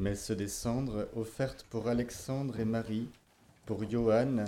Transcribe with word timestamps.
Messe 0.00 0.30
des 0.30 0.48
cendres 0.48 1.08
offerte 1.14 1.66
pour 1.68 1.88
Alexandre 1.88 2.58
et 2.58 2.64
Marie, 2.64 3.10
pour 3.66 3.86
Johann, 3.86 4.46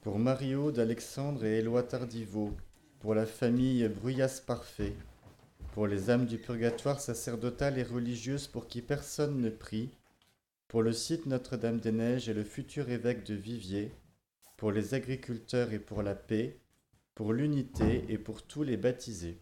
pour 0.00 0.20
Mario 0.20 0.70
d'Alexandre 0.70 1.44
et 1.44 1.58
Éloi 1.58 1.82
Tardiveau, 1.82 2.52
pour 3.00 3.12
la 3.16 3.26
famille 3.26 3.88
Bruyas 3.88 4.40
Parfait, 4.46 4.94
pour 5.72 5.88
les 5.88 6.08
âmes 6.08 6.26
du 6.26 6.38
purgatoire 6.38 7.00
sacerdotal 7.00 7.78
et 7.78 7.82
religieuses 7.82 8.46
pour 8.46 8.68
qui 8.68 8.80
personne 8.80 9.40
ne 9.40 9.50
prie, 9.50 9.90
pour 10.68 10.82
le 10.82 10.92
site 10.92 11.26
Notre-Dame-des-Neiges 11.26 12.28
et 12.28 12.34
le 12.34 12.44
futur 12.44 12.88
évêque 12.88 13.24
de 13.24 13.34
Viviers, 13.34 13.90
pour 14.56 14.70
les 14.70 14.94
agriculteurs 14.94 15.72
et 15.72 15.80
pour 15.80 16.04
la 16.04 16.14
paix, 16.14 16.60
pour 17.16 17.32
l'unité 17.32 18.04
et 18.08 18.18
pour 18.18 18.46
tous 18.46 18.62
les 18.62 18.76
baptisés. 18.76 19.40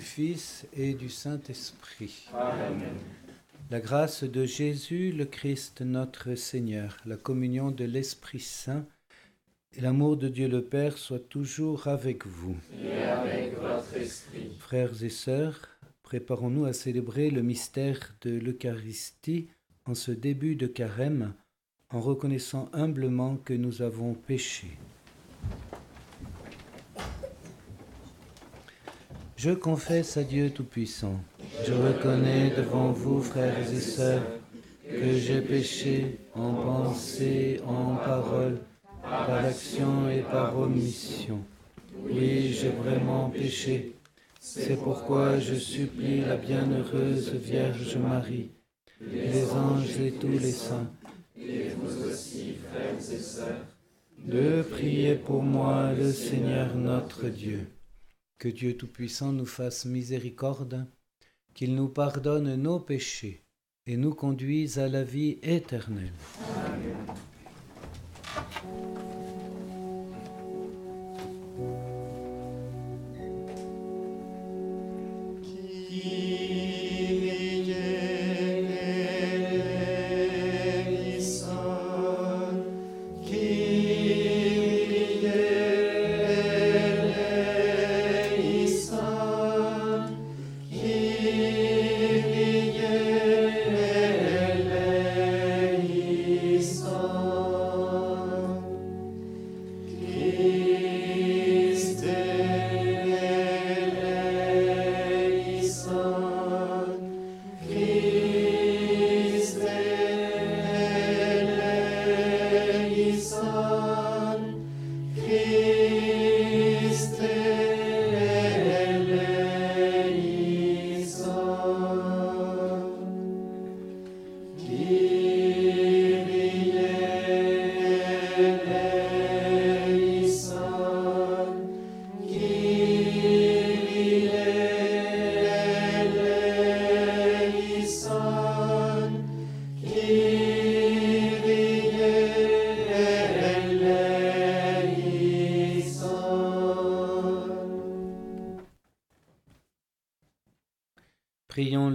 Fils 0.00 0.66
et 0.76 0.94
du 0.94 1.08
Saint-Esprit. 1.08 2.28
Amen. 2.34 2.94
La 3.70 3.80
grâce 3.80 4.24
de 4.24 4.44
Jésus 4.44 5.12
le 5.12 5.24
Christ 5.24 5.82
notre 5.82 6.34
Seigneur, 6.34 6.96
la 7.06 7.16
communion 7.16 7.70
de 7.70 7.84
l'Esprit 7.84 8.40
Saint 8.40 8.84
et 9.76 9.80
l'amour 9.80 10.16
de 10.16 10.28
Dieu 10.28 10.48
le 10.48 10.62
Père 10.62 10.98
soient 10.98 11.20
toujours 11.20 11.86
avec 11.86 12.26
vous. 12.26 12.56
Et 12.82 13.02
avec 13.02 13.56
votre 13.58 13.96
esprit. 13.96 14.50
Frères 14.58 15.04
et 15.04 15.08
sœurs, 15.08 15.68
préparons-nous 16.02 16.64
à 16.64 16.72
célébrer 16.72 17.30
le 17.30 17.42
mystère 17.42 18.14
de 18.22 18.30
l'Eucharistie 18.30 19.46
en 19.86 19.94
ce 19.94 20.10
début 20.10 20.56
de 20.56 20.66
carême, 20.66 21.34
en 21.90 22.00
reconnaissant 22.00 22.68
humblement 22.72 23.36
que 23.36 23.54
nous 23.54 23.82
avons 23.82 24.14
péché. 24.14 24.66
Je 29.42 29.52
confesse 29.52 30.18
à 30.18 30.22
Dieu 30.22 30.50
Tout-Puissant. 30.50 31.18
Je 31.66 31.72
reconnais 31.72 32.52
devant 32.54 32.92
vous, 32.92 33.22
frères 33.22 33.72
et 33.72 33.80
sœurs, 33.80 34.26
que 34.86 35.12
j'ai 35.14 35.40
péché 35.40 36.18
en 36.34 36.52
pensée, 36.52 37.58
en 37.66 37.94
parole, 37.94 38.58
par 39.02 39.30
action 39.30 40.10
et 40.10 40.20
par 40.20 40.58
omission. 40.58 41.38
Oui, 42.04 42.52
j'ai 42.52 42.68
vraiment 42.68 43.30
péché. 43.30 43.94
C'est 44.40 44.76
pourquoi 44.76 45.38
je 45.38 45.54
supplie 45.54 46.20
la 46.20 46.36
bienheureuse 46.36 47.32
Vierge 47.32 47.96
Marie, 47.96 48.50
les 49.00 49.50
anges 49.52 49.98
et 50.00 50.12
tous 50.12 50.38
les 50.38 50.52
saints, 50.52 50.90
et 51.38 51.70
vous 51.78 52.10
aussi, 52.10 52.56
frères 52.70 52.98
et 53.10 53.18
sœurs, 53.18 53.64
de 54.18 54.60
prier 54.60 55.14
pour 55.14 55.42
moi 55.42 55.94
le 55.98 56.12
Seigneur 56.12 56.76
notre 56.76 57.28
Dieu. 57.28 57.66
Que 58.40 58.48
Dieu 58.48 58.74
Tout-Puissant 58.74 59.32
nous 59.32 59.44
fasse 59.44 59.84
miséricorde, 59.84 60.86
qu'il 61.52 61.74
nous 61.74 61.90
pardonne 61.90 62.54
nos 62.54 62.80
péchés 62.80 63.44
et 63.86 63.98
nous 63.98 64.14
conduise 64.14 64.78
à 64.78 64.88
la 64.88 65.04
vie 65.04 65.38
éternelle. 65.42 66.14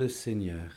Seigneur. 0.07 0.71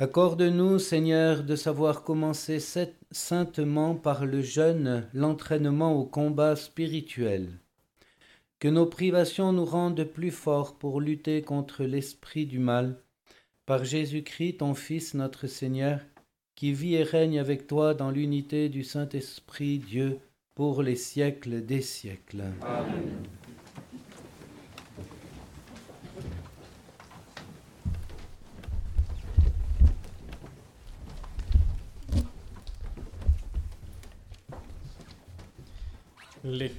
Accorde-nous, 0.00 0.78
Seigneur, 0.78 1.42
de 1.42 1.56
savoir 1.56 2.04
commencer 2.04 2.60
saintement 3.10 3.96
par 3.96 4.26
le 4.26 4.42
jeûne 4.42 5.08
l'entraînement 5.12 5.98
au 5.98 6.04
combat 6.04 6.54
spirituel. 6.54 7.48
Que 8.60 8.68
nos 8.68 8.86
privations 8.86 9.52
nous 9.52 9.64
rendent 9.64 10.04
plus 10.04 10.30
forts 10.30 10.78
pour 10.78 11.00
lutter 11.00 11.42
contre 11.42 11.84
l'esprit 11.84 12.46
du 12.46 12.60
mal. 12.60 12.96
Par 13.66 13.84
Jésus-Christ, 13.84 14.58
ton 14.58 14.74
Fils, 14.74 15.14
notre 15.14 15.48
Seigneur, 15.48 16.00
qui 16.54 16.72
vit 16.72 16.94
et 16.94 17.02
règne 17.02 17.38
avec 17.38 17.66
toi 17.66 17.94
dans 17.94 18.10
l'unité 18.10 18.68
du 18.68 18.84
Saint-Esprit, 18.84 19.78
Dieu, 19.78 20.18
pour 20.54 20.82
les 20.82 20.96
siècles 20.96 21.64
des 21.64 21.82
siècles. 21.82 22.44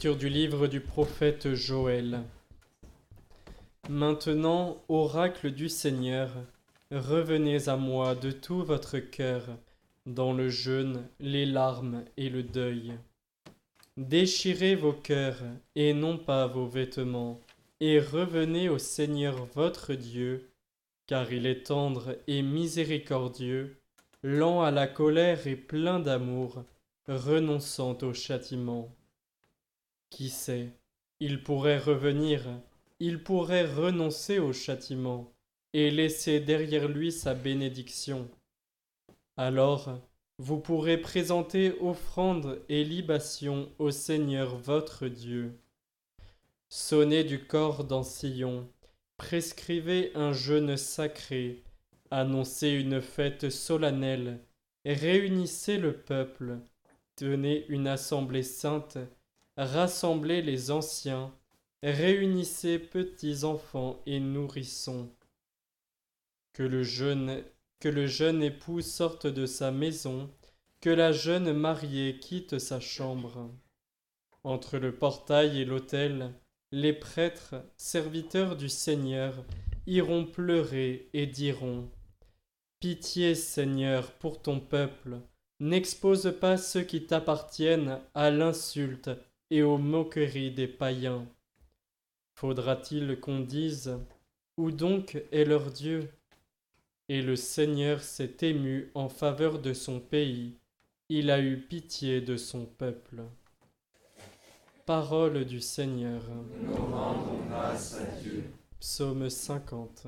Du 0.02 0.30
livre 0.30 0.68
du 0.68 0.80
prophète 0.80 1.54
Joël. 1.56 2.22
Maintenant, 3.90 4.82
oracle 4.88 5.52
du 5.52 5.68
Seigneur, 5.68 6.30
revenez 6.90 7.68
à 7.68 7.76
moi 7.76 8.16
de 8.16 8.32
tout 8.32 8.64
votre 8.64 9.00
cœur, 9.00 9.44
dans 10.06 10.32
le 10.32 10.48
jeûne, 10.48 11.06
les 11.20 11.46
larmes 11.46 12.06
et 12.16 12.30
le 12.30 12.44
deuil. 12.44 12.94
Déchirez 13.98 14.76
vos 14.76 14.94
cœurs 14.94 15.42
et 15.76 15.94
non 15.94 16.18
pas 16.18 16.48
vos 16.48 16.66
vêtements, 16.66 17.42
et 17.82 18.00
revenez 18.00 18.70
au 18.70 18.78
Seigneur 18.78 19.48
votre 19.54 19.96
Dieu, 19.96 20.50
car 21.08 21.34
il 21.34 21.46
est 21.46 21.66
tendre 21.66 22.16
et 22.28 22.42
miséricordieux, 22.42 23.76
lent 24.24 24.62
à 24.62 24.72
la 24.72 24.88
colère 24.88 25.46
et 25.46 25.58
plein 25.58 26.00
d'amour, 26.00 26.64
renonçant 27.10 27.98
au 28.02 28.14
châtiment. 28.14 28.96
Qui 30.10 30.30
sait, 30.30 30.70
il 31.20 31.44
pourrait 31.44 31.78
revenir, 31.78 32.44
il 33.00 33.24
pourrait 33.24 33.66
renoncer 33.66 34.40
au 34.40 34.54
châtiment, 34.54 35.32
et 35.74 35.92
laisser 35.92 36.40
derrière 36.40 36.88
lui 36.88 37.12
sa 37.12 37.34
bénédiction. 37.34 38.28
Alors, 39.38 40.00
vous 40.38 40.60
pourrez 40.60 40.98
présenter 40.98 41.74
offrande 41.82 42.62
et 42.70 42.84
libation 42.84 43.70
au 43.78 43.92
Seigneur 43.92 44.58
votre 44.58 45.08
Dieu. 45.08 45.60
Sonnez 46.70 47.24
du 47.24 47.46
corps 47.46 47.84
dans 47.84 48.04
Sion, 48.04 48.68
prescrivez 49.18 50.12
un 50.16 50.34
jeûne 50.34 50.78
sacré, 50.78 51.64
annoncez 52.10 52.70
une 52.70 53.02
fête 53.02 53.50
solennelle, 53.50 54.40
réunissez 54.86 55.78
le 55.78 55.94
peuple, 55.94 56.60
tenez 57.16 57.66
une 57.68 57.88
assemblée 57.88 58.44
sainte, 58.44 58.98
rassemblez 59.66 60.42
les 60.42 60.72
anciens, 60.72 61.34
réunissez 61.84 62.80
petits 62.80 63.44
enfants 63.44 64.02
et 64.06 64.20
nourrissons. 64.20 65.10
Que 66.54 66.64
le 66.64 66.84
jeune 66.84 67.44
que 67.80 67.90
le 67.90 68.08
jeune 68.08 68.44
époux 68.44 68.82
sorte 68.82 69.26
de 69.26 69.46
sa 69.46 69.72
maison, 69.72 70.30
que 70.82 70.90
la 70.90 71.14
jeune 71.14 71.54
mariée 71.54 72.20
quitte 72.20 72.60
sa 72.60 72.82
chambre. 72.82 73.50
Entre 74.44 74.78
le 74.78 74.94
portail 74.94 75.62
et 75.62 75.66
l'autel, 75.66 76.34
les 76.72 76.92
prêtres, 76.92 77.56
serviteurs 77.78 78.58
du 78.58 78.68
Seigneur, 78.68 79.46
iront 79.88 80.26
pleurer 80.26 81.10
et 81.14 81.26
diront 81.26 81.90
Pitié, 82.82 83.34
Seigneur, 83.34 84.12
pour 84.12 84.42
ton 84.42 84.60
peuple, 84.60 85.20
n'expose 85.62 86.34
pas 86.40 86.58
ceux 86.58 86.84
qui 86.84 87.06
t'appartiennent 87.06 88.00
à 88.14 88.30
l'insulte 88.30 89.10
et 89.50 89.64
aux 89.64 89.78
moqueries 89.78 90.52
des 90.52 90.68
païens. 90.68 91.28
Faudra-t-il 92.36 93.20
qu'on 93.20 93.40
dise 93.40 93.98
Où 94.58 94.72
donc 94.72 95.22
est 95.32 95.46
leur 95.46 95.72
Dieu? 95.72 96.10
Et 97.08 97.22
le 97.22 97.36
Seigneur 97.36 98.02
s'est 98.02 98.38
ému 98.42 98.92
en 98.94 99.10
faveur 99.10 99.60
de 99.60 99.74
son 99.74 100.00
pays, 100.00 100.60
il 101.12 101.32
a 101.32 101.42
eu 101.42 101.58
pitié 101.58 102.22
de 102.22 102.38
son 102.38 102.66
peuple. 102.66 103.24
Parole 104.86 105.44
du 105.44 105.60
Seigneur. 105.60 106.22
Nous 106.62 106.76
rendons 106.76 107.40
grâce 107.50 108.00
à 108.00 108.06
Dieu. 108.22 108.44
Psaume 108.80 109.28
50. 109.28 110.06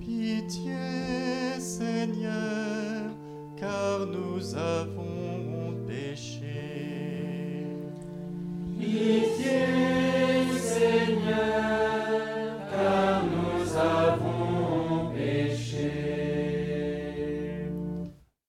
Pitié, 0.00 1.05
Seigneur, 1.78 3.10
car 3.58 4.06
nous 4.06 4.54
avons 4.54 5.84
péché. 5.86 7.66
Pitié, 8.78 10.58
Seigneur, 10.58 11.36
car 12.70 13.24
nous 13.26 13.76
avons 13.76 15.12
péché. 15.12 15.90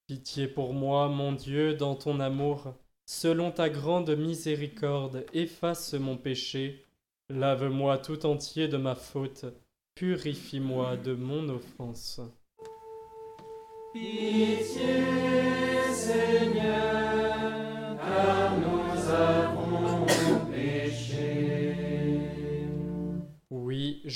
Pitié 0.07 0.47
pour 0.47 0.73
moi, 0.73 1.09
mon 1.09 1.33
Dieu, 1.33 1.73
dans 1.73 1.95
ton 1.95 2.21
amour. 2.21 2.75
Selon 3.05 3.51
ta 3.51 3.67
grande 3.69 4.15
miséricorde, 4.15 5.25
efface 5.33 5.95
mon 5.95 6.15
péché. 6.15 6.85
Lave-moi 7.27 7.97
tout 7.97 8.25
entier 8.25 8.69
de 8.69 8.77
ma 8.77 8.95
faute. 8.95 9.43
Purifie-moi 9.95 10.95
de 10.95 11.13
mon 11.13 11.49
offense. 11.49 12.21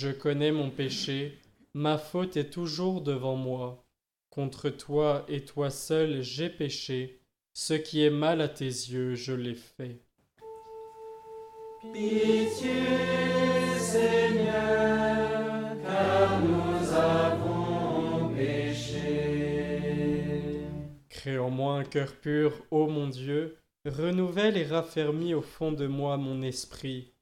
Je 0.01 0.09
connais 0.09 0.51
mon 0.51 0.71
péché. 0.71 1.37
Ma 1.75 1.99
faute 1.99 2.35
est 2.35 2.49
toujours 2.49 3.01
devant 3.01 3.35
moi. 3.35 3.85
Contre 4.31 4.69
toi 4.69 5.25
et 5.27 5.45
toi 5.45 5.69
seul 5.69 6.23
j'ai 6.23 6.49
péché. 6.49 7.21
Ce 7.53 7.75
qui 7.75 8.03
est 8.03 8.09
mal 8.09 8.41
à 8.41 8.47
tes 8.47 8.65
yeux, 8.65 9.13
je 9.13 9.33
l'ai 9.33 9.53
fait. 9.53 10.01
Pitié, 11.93 12.71
Seigneur, 13.77 15.10
Crée 21.21 21.37
en 21.37 21.51
moi 21.51 21.75
un 21.75 21.83
cœur 21.83 22.15
pur, 22.15 22.51
ô 22.71 22.87
mon 22.87 23.07
Dieu, 23.07 23.59
renouvelle 23.85 24.57
et 24.57 24.65
raffermis 24.65 25.35
au 25.35 25.43
fond 25.43 25.71
de 25.71 25.85
moi 25.85 26.17
mon 26.17 26.41
esprit. 26.41 27.13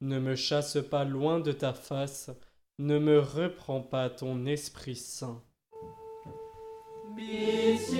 Ne 0.00 0.20
me 0.20 0.36
chasse 0.36 0.78
pas 0.88 1.02
loin 1.02 1.40
de 1.40 1.50
ta 1.50 1.72
face, 1.72 2.30
ne 2.78 3.00
me 3.00 3.18
reprends 3.18 3.80
pas 3.80 4.10
ton 4.10 4.46
Esprit 4.46 4.94
Saint. 4.94 5.42
Pitié, 7.16 7.98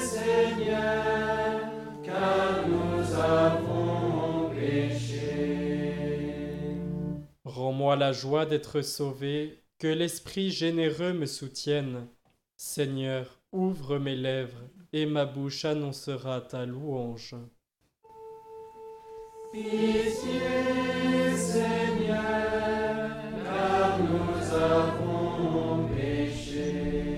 Seigneur, 0.00 1.70
car 2.02 2.66
nous 2.66 3.14
avons 3.16 4.48
péché. 4.48 5.92
Rends-moi 7.44 7.96
la 7.96 8.12
joie 8.12 8.46
d'être 8.46 8.80
sauvé, 8.80 9.62
que 9.78 9.88
l'Esprit 9.88 10.50
généreux 10.50 11.12
me 11.12 11.26
soutienne. 11.26 12.08
Seigneur, 12.56 13.37
ouvre 13.52 13.98
mes 13.98 14.16
lèvres, 14.16 14.62
et 14.92 15.06
ma 15.06 15.26
bouche 15.26 15.64
annoncera 15.64 16.40
ta 16.40 16.64
louange. 16.66 17.34
Pitié, 19.52 21.36
Seigneur, 21.36 23.10
car 23.44 23.98
nous 23.98 24.54
avons 24.54 25.88
péché. 25.88 27.08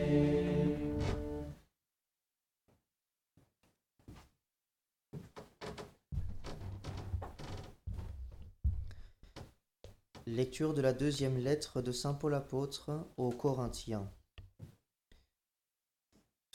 Lecture 10.26 10.75
de 10.75 10.80
la 10.80 10.92
deuxième 10.92 11.38
lettre 11.38 11.82
de 11.82 11.90
Saint 11.90 12.14
Paul 12.14 12.34
apôtre 12.34 12.90
aux 13.16 13.30
Corinthiens. 13.30 14.08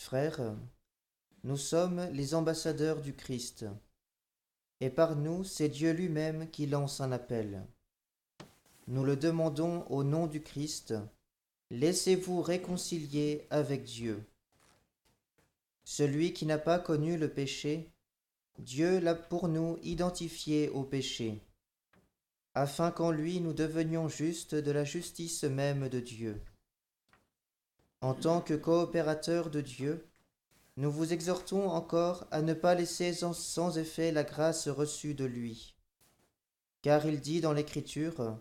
Frères, 0.06 0.56
nous 1.44 1.58
sommes 1.58 2.08
les 2.12 2.36
ambassadeurs 2.36 3.02
du 3.02 3.16
Christ, 3.16 3.66
et 4.80 4.92
par 4.92 5.16
nous 5.16 5.44
c'est 5.44 5.68
Dieu 5.68 5.94
lui-même 5.94 6.48
qui 6.52 6.68
lance 6.68 7.02
un 7.02 7.12
appel. 7.12 7.66
Nous 8.86 9.04
le 9.04 9.16
demandons 9.16 9.84
au 9.90 10.04
nom 10.04 10.28
du 10.28 10.44
Christ, 10.44 10.94
laissez-vous 11.72 12.44
réconcilier 12.44 13.48
avec 13.50 13.84
Dieu. 13.84 14.24
Celui 15.86 16.34
qui 16.34 16.46
n'a 16.46 16.60
pas 16.60 16.78
connu 16.78 17.18
le 17.18 17.30
péché, 17.30 17.90
Dieu 18.60 19.00
l'a 19.00 19.16
pour 19.16 19.48
nous 19.48 19.80
identifié 19.82 20.70
au 20.70 20.84
péché 20.84 21.42
afin 22.54 22.92
qu'en 22.92 23.10
lui 23.10 23.42
nous 23.42 23.54
devenions 23.54 24.08
justes 24.08 24.54
de 24.54 24.72
la 24.72 24.84
justice 24.84 25.46
même 25.46 25.90
de 25.90 26.00
Dieu. 26.00 26.40
En 28.06 28.14
tant 28.14 28.40
que 28.40 28.54
coopérateurs 28.54 29.50
de 29.50 29.62
Dieu, 29.62 30.06
nous 30.78 30.92
vous 30.92 31.12
exhortons 31.12 31.70
encore 31.70 32.28
à 32.30 32.44
ne 32.44 32.54
pas 32.54 32.76
laisser 32.76 33.14
sans 33.14 33.80
effet 33.80 34.12
la 34.12 34.24
grâce 34.24 34.68
reçue 34.68 35.16
de 35.16 35.26
lui. 35.26 35.76
car 36.84 37.08
il 37.08 37.20
dit 37.20 37.42
dans 37.42 37.52
l'Écriture, 37.52 38.38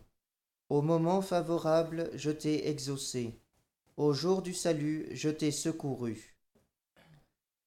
Au 0.68 0.82
moment 0.82 1.22
favorable, 1.22 2.10
je 2.12 2.30
t'ai 2.30 2.68
exaucé, 2.68 3.40
au 3.96 4.12
jour 4.12 4.42
du 4.42 4.52
salut, 4.52 5.08
je 5.12 5.30
t'ai 5.30 5.50
secouru. 5.50 6.36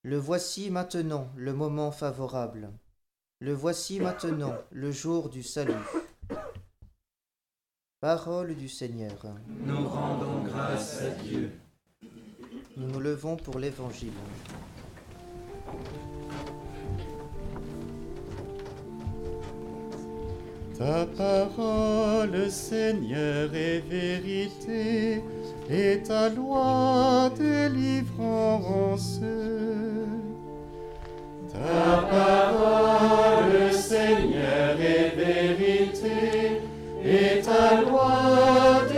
Le 0.04 0.18
voici 0.18 0.70
maintenant 0.70 1.32
le 1.36 1.54
moment 1.56 1.92
favorable, 1.92 2.72
le 3.39 3.54
voici 3.54 4.00
maintenant 4.00 4.54
le 4.70 4.92
jour 4.92 5.30
du 5.30 5.42
salut. 5.42 5.74
Parole 8.01 8.54
du 8.54 8.70
Seigneur. 8.70 9.18
Nous 9.48 9.88
rendons 9.89 10.44
grâce 10.44 11.01
à 11.01 11.10
Dieu. 11.24 11.51
Nous 12.79 12.88
nous 12.91 13.00
levons 13.00 13.36
pour 13.36 13.57
l'Évangile. 13.57 14.12
Ta 20.77 21.07
parole, 21.17 22.51
Seigneur, 22.51 23.50
est 23.55 23.79
vérité, 23.79 25.24
et 25.67 26.03
ta 26.03 26.29
loi 26.29 27.31
délivrance. 27.36 29.22
Ta 31.51 32.03
parole, 32.12 33.74
Seigneur, 33.74 34.79
est 34.79 35.15
vérité, 35.15 36.62
et 37.03 37.41
ta 37.41 37.81
loi 37.81 38.81
délivrance. 38.81 38.97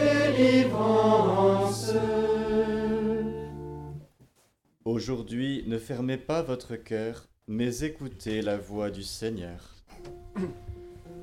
Aujourd'hui, 4.91 5.63
ne 5.67 5.77
fermez 5.77 6.17
pas 6.17 6.41
votre 6.41 6.75
cœur, 6.75 7.27
mais 7.47 7.81
écoutez 7.81 8.41
la 8.41 8.57
voix 8.57 8.89
du 8.89 9.03
Seigneur. 9.03 9.75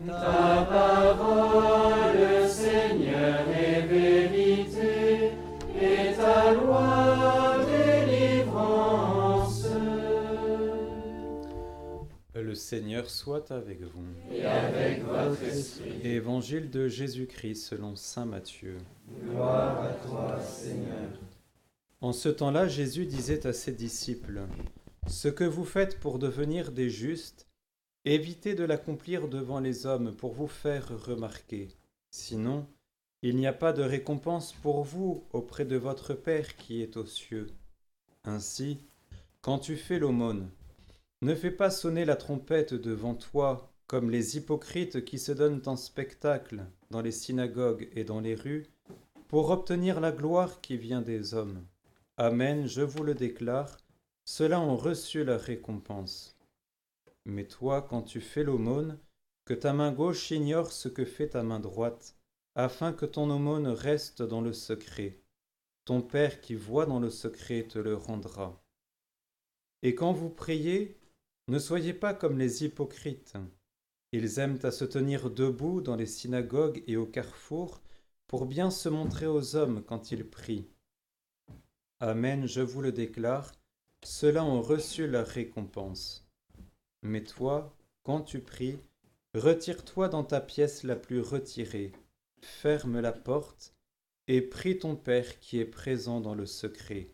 Ta 0.07 0.65
parole, 0.71 2.49
Seigneur, 2.49 3.41
est 3.49 3.81
vérité, 3.89 5.33
et 5.83 6.15
ta 6.15 6.55
loi 6.55 7.57
délivrance. 7.67 9.67
Le 12.37 12.55
Seigneur 12.55 13.11
soit 13.11 13.51
avec 13.51 13.83
vous. 13.83 14.07
Et 14.33 14.47
avec 14.47 15.03
votre 15.03 15.43
esprit. 15.43 15.91
Évangile 16.05 16.71
de 16.71 16.87
Jésus-Christ 16.87 17.65
selon 17.65 17.97
Saint 17.97 18.27
Matthieu. 18.27 18.79
Gloire 19.25 19.83
à 19.83 19.89
toi, 20.07 20.39
Seigneur. 20.41 21.19
En 22.03 22.13
ce 22.13 22.29
temps-là, 22.29 22.69
Jésus 22.69 23.07
disait 23.07 23.47
à 23.47 23.55
ses 23.55 23.73
disciples, 23.73 24.43
Ce 25.07 25.29
que 25.29 25.45
vous 25.45 25.65
faites 25.65 25.99
pour 25.99 26.19
devenir 26.19 26.71
des 26.71 26.91
justes, 26.91 27.47
évitez 28.05 28.55
de 28.55 28.65
l'accomplir 28.65 29.29
devant 29.29 29.61
les 29.61 29.87
hommes 29.87 30.15
pour 30.15 30.35
vous 30.35 30.47
faire 30.47 30.89
remarquer. 31.07 31.69
Sinon, 32.11 32.67
il 33.23 33.37
n'y 33.37 33.47
a 33.47 33.55
pas 33.55 33.73
de 33.73 33.83
récompense 33.83 34.53
pour 34.53 34.85
vous 34.85 35.25
auprès 35.33 35.65
de 35.65 35.77
votre 35.77 36.13
Père 36.13 36.57
qui 36.57 36.83
est 36.83 36.99
aux 36.99 37.07
cieux. 37.07 37.47
Ainsi, 38.25 38.79
quand 39.41 39.59
tu 39.59 39.77
fais 39.77 39.99
l'aumône, 39.99 40.51
ne 41.23 41.35
fais 41.35 41.51
pas 41.51 41.71
sonner 41.71 42.05
la 42.05 42.17
trompette 42.17 42.75
devant 42.75 43.15
toi 43.15 43.73
comme 43.87 44.11
les 44.11 44.37
hypocrites 44.37 45.05
qui 45.05 45.19
se 45.19 45.33
donnent 45.33 45.63
en 45.65 45.77
spectacle 45.77 46.65
dans 46.91 47.01
les 47.01 47.13
synagogues 47.13 47.89
et 47.95 48.05
dans 48.05 48.21
les 48.21 48.35
rues 48.35 48.67
pour 49.29 49.51
obtenir 49.51 50.01
la 50.01 50.13
gloire 50.13 50.61
qui 50.61 50.77
vient 50.77 51.01
des 51.01 51.33
hommes. 51.33 51.65
Amen, 52.19 52.67
je 52.67 52.81
vous 52.81 53.03
le 53.03 53.15
déclare, 53.15 53.77
ceux-là 54.25 54.59
ont 54.59 54.77
reçu 54.77 55.23
leur 55.23 55.39
récompense. 55.39 56.35
Mais 57.27 57.45
toi, 57.45 57.83
quand 57.83 58.01
tu 58.01 58.23
fais 58.23 58.43
l'aumône, 58.43 58.99
que 59.45 59.53
ta 59.53 59.75
main 59.75 59.93
gauche 59.93 60.31
ignore 60.31 60.73
ce 60.73 60.89
que 60.89 61.05
fait 61.05 61.29
ta 61.29 61.43
main 61.43 61.61
droite, 61.61 62.17
afin 62.55 62.95
que 62.95 63.05
ton 63.05 63.29
aumône 63.29 63.67
reste 63.67 64.23
dans 64.23 64.41
le 64.41 64.55
secret. 64.55 65.21
Ton 65.85 66.01
Père 66.01 66.41
qui 66.41 66.55
voit 66.55 66.87
dans 66.87 67.01
le 67.01 67.11
secret 67.11 67.65
te 67.65 67.79
le 67.79 67.95
rendra. 67.95 68.65
Et 69.83 69.95
quand 69.95 70.13
vous 70.13 70.31
priez, 70.31 70.99
ne 71.49 71.59
soyez 71.59 71.93
pas 71.93 72.15
comme 72.15 72.39
les 72.39 72.65
hypocrites. 72.65 73.35
Ils 74.13 74.39
aiment 74.39 74.59
à 74.63 74.71
se 74.71 74.87
tenir 74.87 75.29
debout 75.29 75.83
dans 75.83 75.97
les 75.97 76.07
synagogues 76.07 76.83
et 76.87 76.97
au 76.97 77.05
carrefour 77.05 77.83
pour 78.27 78.47
bien 78.47 78.71
se 78.71 78.89
montrer 78.89 79.27
aux 79.27 79.55
hommes 79.55 79.85
quand 79.85 80.13
ils 80.13 80.27
prient. 80.27 80.67
Amen, 82.01 82.47
je 82.47 82.61
vous 82.61 82.83
le 82.83 82.93
déclare, 82.93 83.53
ceux-là 84.05 84.45
ont 84.45 84.61
reçu 84.61 85.07
leur 85.07 85.27
récompense. 85.27 86.29
Mais 87.03 87.25
toi, 87.25 87.75
quand 88.03 88.21
tu 88.21 88.41
pries, 88.41 88.79
retire-toi 89.33 90.11
dans 90.11 90.23
ta 90.23 90.43
pièce 90.43 90.83
la 90.83 90.95
plus 90.95 91.23
retirée, 91.23 91.93
ferme 92.43 93.01
la 93.01 93.13
porte, 93.13 93.75
et 94.29 94.43
prie 94.43 94.79
ton 94.79 94.95
Père 94.95 95.41
qui 95.41 95.59
est 95.59 95.65
présent 95.65 96.21
dans 96.21 96.35
le 96.35 96.45
secret. 96.45 97.09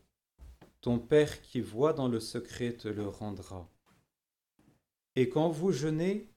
Ton 0.80 0.98
Père 0.98 1.42
qui 1.42 1.60
voit 1.60 1.92
dans 1.92 2.08
le 2.08 2.18
secret 2.18 2.72
te 2.72 2.88
le 2.88 3.06
rendra. 3.06 3.70
Et 5.14 5.28
quand 5.28 5.48
vous 5.48 5.70
jeûnez, 5.70 6.28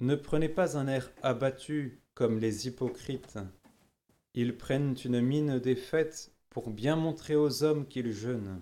ne 0.00 0.16
prenez 0.16 0.48
pas 0.48 0.76
un 0.76 0.88
air 0.88 1.12
abattu 1.22 2.02
comme 2.14 2.40
les 2.40 2.66
hypocrites. 2.66 3.38
Ils 4.34 4.56
prennent 4.56 4.96
une 5.04 5.20
mine 5.20 5.60
défaite 5.60 6.31
pour 6.52 6.68
bien 6.68 6.96
montrer 6.96 7.34
aux 7.34 7.62
hommes 7.62 7.86
qu'ils 7.86 8.12
jeûnent. 8.12 8.60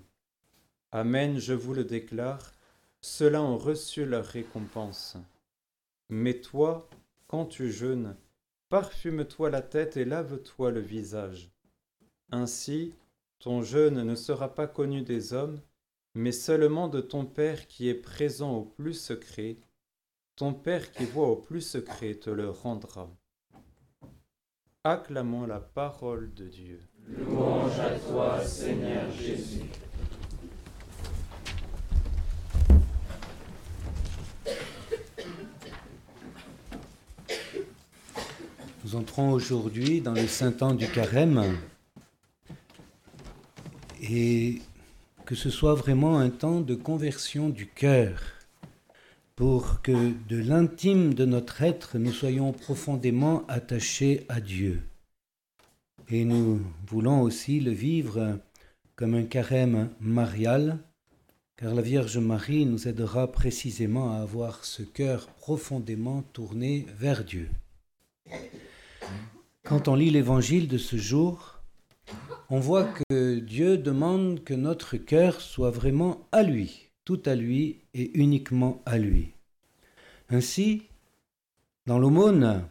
Amen, 0.92 1.38
je 1.38 1.54
vous 1.54 1.75
le 1.75 1.82
déclare, 1.82 2.52
ceux-là 3.00 3.42
ont 3.42 3.59
reçu 3.59 4.06
leur 4.06 4.25
récompense. 4.25 5.16
Mais 6.09 6.40
toi, 6.40 6.88
quand 7.26 7.47
tu 7.47 7.73
jeûnes, 7.73 8.16
parfume-toi 8.68 9.50
la 9.50 9.61
tête 9.61 9.97
et 9.97 10.04
lave-toi 10.04 10.70
le 10.70 10.78
visage. 10.78 11.50
Ainsi, 12.30 12.94
ton 13.40 13.62
jeûne 13.62 14.04
ne 14.04 14.14
sera 14.14 14.54
pas 14.54 14.68
connu 14.68 15.02
des 15.02 15.32
hommes, 15.32 15.61
mais 16.14 16.32
seulement 16.32 16.87
de 16.87 17.00
ton 17.00 17.26
Père 17.26 17.66
qui 17.66 17.88
est 17.88 17.94
présent 17.94 18.56
au 18.56 18.64
plus 18.64 18.94
secret. 18.94 19.56
Ton 20.37 20.54
Père 20.54 20.92
qui 20.92 21.06
voit 21.06 21.28
au 21.28 21.37
plus 21.37 21.62
secret 21.62 22.14
te 22.14 22.30
le 22.30 22.50
rendra. 22.50 23.11
Acclamons 24.85 25.47
la 25.47 25.59
parole 25.59 26.32
de 26.35 26.47
Dieu. 26.47 26.89
Louange 27.19 27.79
à 27.81 27.90
toi, 28.09 28.40
Seigneur 28.45 29.11
Jésus. 29.11 29.62
Nous 38.85 38.97
entrons 38.97 39.33
aujourd'hui 39.33 40.00
dans 40.00 40.12
le 40.12 40.26
saint 40.26 40.52
temps 40.52 40.75
du 40.75 40.87
carême 40.88 41.57
et 44.02 44.61
que 45.26 45.35
ce 45.35 45.50
soit 45.50 45.75
vraiment 45.75 46.19
un 46.19 46.31
temps 46.31 46.61
de 46.61 46.75
conversion 46.75 47.49
du 47.49 47.67
cœur 47.67 48.21
pour 49.37 49.81
que 49.83 50.12
de 50.29 50.37
l'intime 50.37 51.14
de 51.14 51.25
notre 51.25 51.62
être 51.62 51.99
nous 51.99 52.12
soyons 52.12 52.52
profondément 52.52 53.45
attachés 53.49 54.26
à 54.29 54.40
Dieu. 54.40 54.83
Et 56.12 56.25
nous 56.25 56.61
voulons 56.88 57.23
aussi 57.23 57.61
le 57.61 57.71
vivre 57.71 58.40
comme 58.97 59.14
un 59.14 59.23
carême 59.23 59.90
marial, 60.00 60.79
car 61.57 61.73
la 61.73 61.83
Vierge 61.83 62.19
Marie 62.19 62.67
nous 62.67 62.88
aidera 62.88 63.31
précisément 63.31 64.12
à 64.12 64.23
avoir 64.23 64.64
ce 64.64 64.83
cœur 64.83 65.29
profondément 65.29 66.23
tourné 66.33 66.85
vers 66.99 67.23
Dieu. 67.25 67.49
Quand 69.62 69.87
on 69.87 69.95
lit 69.95 70.11
l'évangile 70.11 70.67
de 70.67 70.79
ce 70.79 70.97
jour, 70.97 71.61
on 72.49 72.59
voit 72.59 72.88
que 73.09 73.38
Dieu 73.38 73.79
demande 73.79 74.43
que 74.43 74.55
notre 74.55 74.97
cœur 74.97 75.40
soit 75.40 75.71
vraiment 75.71 76.26
à 76.33 76.43
lui, 76.43 76.88
tout 77.05 77.23
à 77.25 77.37
lui 77.37 77.83
et 77.95 78.19
uniquement 78.19 78.83
à 78.85 78.99
lui. 78.99 79.31
Ainsi, 80.29 80.83
dans 81.87 82.00
l'aumône, 82.00 82.64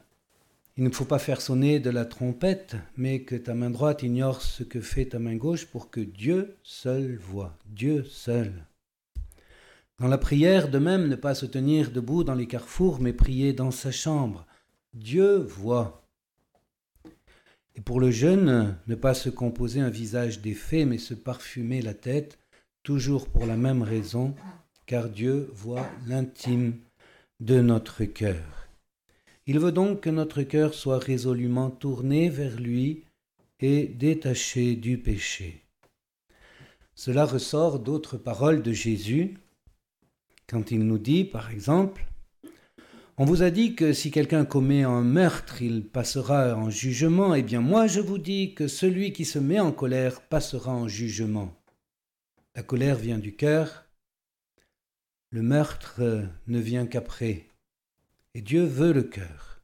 il 0.80 0.86
ne 0.86 0.90
faut 0.92 1.04
pas 1.04 1.20
faire 1.20 1.42
sonner 1.42 1.82
de 1.82 1.90
la 1.90 2.06
trompette, 2.06 2.78
mais 2.96 3.24
que 3.24 3.36
ta 3.36 3.54
main 3.54 3.70
droite 3.70 4.02
ignore 4.02 4.42
ce 4.42 4.64
que 4.64 4.80
fait 4.80 5.08
ta 5.08 5.20
main 5.20 5.36
gauche 5.36 5.66
pour 5.66 5.90
que 5.90 6.00
Dieu 6.00 6.56
seul 6.64 7.18
voit, 7.18 7.58
Dieu 7.66 8.06
seul. 8.06 8.54
Dans 10.00 10.08
la 10.08 10.18
prière, 10.18 10.72
de 10.72 10.80
même, 10.80 11.10
ne 11.10 11.18
pas 11.18 11.36
se 11.36 11.46
tenir 11.46 11.92
debout 11.92 12.24
dans 12.24 12.34
les 12.34 12.48
carrefours, 12.48 13.02
mais 13.02 13.12
prier 13.12 13.52
dans 13.52 13.72
sa 13.72 13.92
chambre. 13.92 14.48
Dieu 14.94 15.40
voit. 15.40 16.08
Et 17.76 17.82
pour 17.82 18.00
le 18.00 18.10
jeûne, 18.10 18.78
ne 18.88 18.96
pas 18.96 19.14
se 19.14 19.28
composer 19.28 19.82
un 19.82 19.90
visage 19.90 20.40
défait, 20.40 20.86
mais 20.86 20.98
se 20.98 21.14
parfumer 21.14 21.82
la 21.82 21.94
tête, 21.94 22.40
toujours 22.84 23.28
pour 23.28 23.46
la 23.46 23.58
même 23.58 23.82
raison, 23.82 24.34
car 24.86 25.10
Dieu 25.10 25.50
voit 25.52 25.90
l'intime 26.08 26.78
de 27.42 27.60
notre 27.60 28.06
cœur. 28.06 28.59
Il 29.50 29.58
veut 29.58 29.72
donc 29.72 30.02
que 30.02 30.12
notre 30.12 30.44
cœur 30.44 30.76
soit 30.76 31.00
résolument 31.00 31.72
tourné 31.72 32.30
vers 32.30 32.60
lui 32.60 33.06
et 33.60 33.88
détaché 33.88 34.76
du 34.76 35.00
péché. 35.00 35.64
Cela 36.94 37.26
ressort 37.26 37.80
d'autres 37.80 38.18
paroles 38.18 38.62
de 38.62 38.72
Jésus, 38.72 39.40
quand 40.46 40.70
il 40.70 40.86
nous 40.86 41.00
dit, 41.00 41.24
par 41.26 41.50
exemple, 41.50 42.06
On 43.18 43.26
vous 43.26 43.42
a 43.42 43.50
dit 43.50 43.74
que 43.74 43.92
si 43.92 44.12
quelqu'un 44.12 44.46
commet 44.46 44.84
un 44.84 45.02
meurtre, 45.02 45.64
il 45.64 45.84
passera 45.84 46.56
en 46.56 46.70
jugement. 46.70 47.34
Eh 47.34 47.42
bien 47.42 47.60
moi 47.60 47.88
je 47.88 48.02
vous 48.02 48.20
dis 48.20 48.54
que 48.54 48.68
celui 48.68 49.14
qui 49.14 49.26
se 49.26 49.40
met 49.40 49.60
en 49.60 49.72
colère 49.72 50.22
passera 50.22 50.74
en 50.74 50.88
jugement. 50.88 51.52
La 52.56 52.62
colère 52.62 52.98
vient 52.98 53.18
du 53.18 53.36
cœur, 53.36 53.86
le 55.32 55.42
meurtre 55.42 56.02
ne 56.46 56.60
vient 56.60 56.86
qu'après. 56.86 57.49
Et 58.36 58.42
Dieu 58.42 58.64
veut 58.64 58.94
le 58.94 59.04
cœur. 59.04 59.62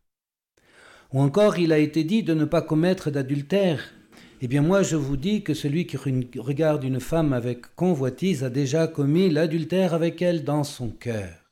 Ou 1.13 1.21
encore 1.21 1.57
il 1.57 1.71
a 1.71 1.77
été 1.77 2.03
dit 2.03 2.23
de 2.23 2.33
ne 2.33 2.45
pas 2.45 2.61
commettre 2.61 3.11
d'adultère. 3.11 3.93
Eh 4.41 4.47
bien 4.47 4.61
moi 4.61 4.83
je 4.83 4.95
vous 4.95 5.17
dis 5.17 5.43
que 5.43 5.53
celui 5.53 5.85
qui 5.87 5.97
regarde 6.39 6.83
une 6.83 6.99
femme 6.99 7.33
avec 7.33 7.75
convoitise 7.75 8.43
a 8.43 8.49
déjà 8.49 8.87
commis 8.87 9.29
l'adultère 9.29 9.93
avec 9.93 10.21
elle 10.21 10.43
dans 10.43 10.63
son 10.63 10.89
cœur. 10.89 11.45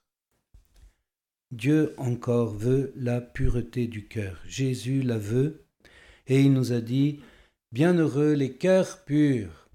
Dieu 1.51 1.93
encore 1.97 2.53
veut 2.53 2.93
la 2.95 3.21
pureté 3.21 3.87
du 3.87 4.07
cœur. 4.07 4.41
Jésus 4.47 5.01
la 5.03 5.17
veut 5.17 5.65
et 6.27 6.41
il 6.41 6.53
nous 6.53 6.73
a 6.73 6.81
dit, 6.81 7.19
Bienheureux 7.71 8.33
les 8.33 8.53
cœurs 8.53 9.03
purs, 9.03 9.67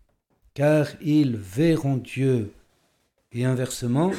car 0.55 0.89
ils 1.01 1.37
verront 1.37 1.97
Dieu. 1.97 2.53
Et 3.33 3.45
inversement, 3.45 4.13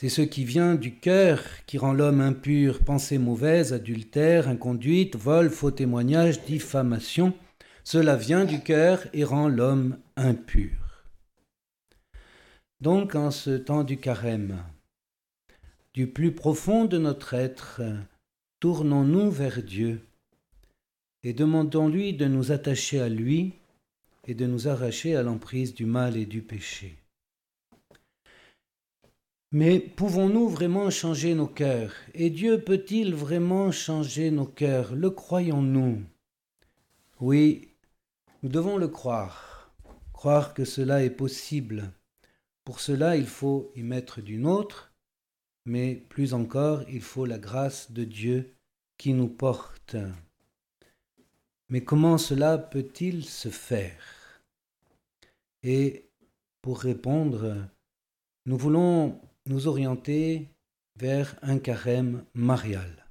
c'est 0.00 0.08
ce 0.08 0.22
qui 0.22 0.44
vient 0.44 0.76
du 0.76 0.94
cœur 0.94 1.42
qui 1.66 1.76
rend 1.76 1.92
l'homme 1.92 2.20
impur, 2.20 2.84
pensée 2.84 3.18
mauvaise, 3.18 3.72
adultère, 3.72 4.46
inconduite, 4.48 5.16
vol, 5.16 5.50
faux 5.50 5.72
témoignage, 5.72 6.44
diffamation. 6.44 7.34
Cela 7.82 8.14
vient 8.14 8.44
du 8.44 8.60
cœur 8.60 9.08
et 9.12 9.24
rend 9.24 9.48
l'homme 9.48 9.98
impur. 10.14 10.70
Donc 12.80 13.16
en 13.16 13.32
ce 13.32 13.50
temps 13.56 13.82
du 13.82 13.96
carême, 13.96 14.62
du 15.94 16.06
plus 16.06 16.30
profond 16.30 16.84
de 16.84 16.98
notre 16.98 17.34
être, 17.34 17.82
tournons-nous 18.60 19.32
vers 19.32 19.64
Dieu 19.64 20.00
et 21.24 21.32
demandons-lui 21.32 22.12
de 22.12 22.26
nous 22.26 22.52
attacher 22.52 23.00
à 23.00 23.08
lui 23.08 23.54
et 24.28 24.34
de 24.34 24.46
nous 24.46 24.68
arracher 24.68 25.16
à 25.16 25.24
l'emprise 25.24 25.74
du 25.74 25.86
mal 25.86 26.16
et 26.16 26.26
du 26.26 26.40
péché. 26.40 26.98
Mais 29.50 29.80
pouvons-nous 29.80 30.48
vraiment 30.48 30.90
changer 30.90 31.34
nos 31.34 31.46
cœurs? 31.46 31.94
Et 32.14 32.30
Dieu 32.30 32.62
peut-il 32.62 33.14
vraiment 33.14 33.70
changer 33.72 34.30
nos 34.30 34.46
cœurs? 34.46 34.94
Le 34.94 35.10
croyons-nous? 35.10 36.02
Oui, 37.20 37.68
nous 38.42 38.50
devons 38.50 38.76
le 38.76 38.88
croire, 38.88 39.72
croire 40.12 40.54
que 40.54 40.64
cela 40.64 41.02
est 41.02 41.10
possible. 41.10 41.90
Pour 42.64 42.80
cela, 42.80 43.16
il 43.16 43.26
faut 43.26 43.72
y 43.74 43.82
mettre 43.82 44.20
du 44.20 44.36
nôtre 44.38 44.88
mais 45.68 45.96
plus 45.96 46.32
encore, 46.32 46.82
il 46.88 47.02
faut 47.02 47.26
la 47.26 47.38
grâce 47.38 47.92
de 47.92 48.04
Dieu 48.04 48.54
qui 48.96 49.12
nous 49.12 49.28
porte. 49.28 49.96
Mais 51.68 51.82
comment 51.82 52.16
cela 52.16 52.56
peut-il 52.56 53.26
se 53.26 53.50
faire? 53.50 54.40
Et 55.62 56.08
pour 56.62 56.80
répondre, 56.80 57.68
nous 58.46 58.56
voulons 58.56 59.20
nous 59.48 59.66
orienter 59.66 60.48
vers 60.96 61.36
un 61.42 61.58
carême 61.58 62.24
marial, 62.34 63.06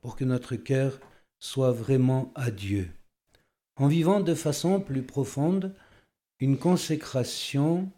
pour 0.00 0.16
que 0.16 0.24
notre 0.24 0.56
cœur 0.56 1.00
soit 1.38 1.72
vraiment 1.72 2.32
à 2.34 2.50
Dieu, 2.50 2.90
en 3.76 3.88
vivant 3.88 4.20
de 4.20 4.34
façon 4.34 4.80
plus 4.80 5.02
profonde 5.02 5.74
une 6.40 6.58
consécration 6.58 7.90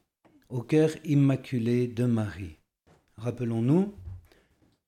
au 0.48 0.62
cœur 0.62 0.90
immaculé 1.04 1.88
de 1.88 2.04
Marie. 2.04 2.58
Rappelons-nous, 3.16 3.94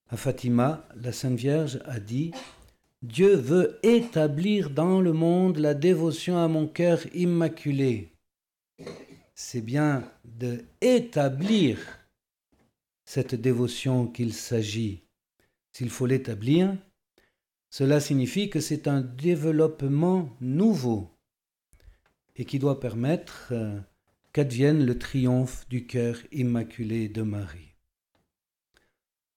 à 0.08 0.16
Fatima, 0.16 0.86
la 0.94 1.12
Sainte 1.12 1.38
Vierge 1.38 1.80
a 1.86 1.98
dit 1.98 2.32
Dieu 3.02 3.34
veut 3.34 3.78
établir 3.82 4.70
dans 4.70 5.00
le 5.00 5.12
monde 5.12 5.58
la 5.58 5.74
dévotion 5.74 6.38
à 6.38 6.48
mon 6.48 6.66
cœur 6.66 7.00
immaculé. 7.14 8.12
C'est 9.34 9.60
bien 9.60 10.10
de 10.24 10.64
établir 10.80 11.78
cette 13.06 13.34
dévotion 13.34 14.06
qu'il 14.06 14.34
s'agit. 14.34 15.04
S'il 15.72 15.90
faut 15.90 16.06
l'établir, 16.06 16.76
cela 17.70 18.00
signifie 18.00 18.50
que 18.50 18.60
c'est 18.60 18.88
un 18.88 19.00
développement 19.00 20.28
nouveau 20.40 21.10
et 22.34 22.44
qui 22.44 22.58
doit 22.58 22.80
permettre 22.80 23.48
euh, 23.52 23.78
qu'advienne 24.32 24.84
le 24.84 24.98
triomphe 24.98 25.66
du 25.68 25.86
cœur 25.86 26.18
immaculé 26.32 27.08
de 27.08 27.22
Marie. 27.22 27.74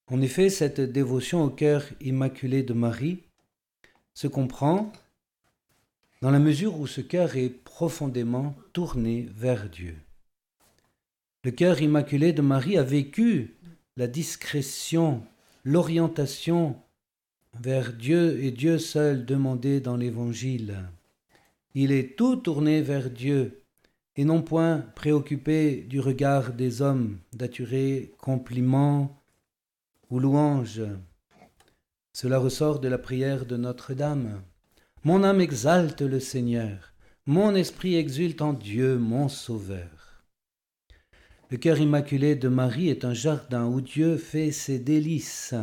En 0.07 0.21
effet, 0.21 0.49
cette 0.49 0.81
dévotion 0.81 1.43
au 1.43 1.49
cœur 1.49 1.85
immaculé 2.01 2.63
de 2.63 2.73
Marie 2.73 3.23
se 4.13 4.27
comprend 4.27 4.91
dans 6.21 6.31
la 6.31 6.39
mesure 6.39 6.79
où 6.79 6.87
ce 6.87 7.01
cœur 7.01 7.37
est 7.37 7.49
profondément 7.49 8.55
tourné 8.73 9.29
vers 9.31 9.69
Dieu. 9.69 9.95
Le 11.43 11.51
cœur 11.51 11.81
immaculé 11.81 12.33
de 12.33 12.41
Marie 12.41 12.77
a 12.77 12.83
vécu 12.83 13.55
la 13.95 14.07
discrétion, 14.07 15.23
l'orientation 15.63 16.75
vers 17.59 17.93
Dieu 17.93 18.43
et 18.43 18.51
Dieu 18.51 18.77
seul 18.77 19.25
demandé 19.25 19.79
dans 19.79 19.95
l'Évangile. 19.95 20.83
Il 21.75 21.91
est 21.91 22.17
tout 22.17 22.35
tourné 22.35 22.81
vers 22.81 23.09
Dieu 23.09 23.63
et 24.17 24.25
non 24.25 24.41
point 24.41 24.79
préoccupé 24.95 25.77
du 25.87 26.01
regard 26.01 26.51
des 26.51 26.81
hommes, 26.81 27.19
d'attirer 27.31 28.11
compliments, 28.17 29.23
ou 30.09 30.19
louange. 30.19 30.81
Cela 32.11 32.37
ressort 32.39 32.79
de 32.79 32.89
la 32.89 32.97
prière 32.97 33.45
de 33.45 33.55
Notre-Dame. 33.55 34.41
Mon 35.05 35.23
âme 35.23 35.39
exalte 35.39 36.01
le 36.01 36.19
Seigneur, 36.19 36.93
mon 37.25 37.55
esprit 37.55 37.95
exulte 37.95 38.41
en 38.41 38.51
Dieu, 38.51 38.97
mon 38.97 39.29
Sauveur. 39.29 39.98
Le 41.51 41.57
cœur 41.57 41.79
immaculé 41.79 42.35
de 42.35 42.47
Marie 42.47 42.89
est 42.89 43.05
un 43.05 43.15
jardin 43.15 43.65
où 43.65 43.81
Dieu 43.81 44.17
fait 44.17 44.51
ses 44.51 44.77
délices. 44.77 45.55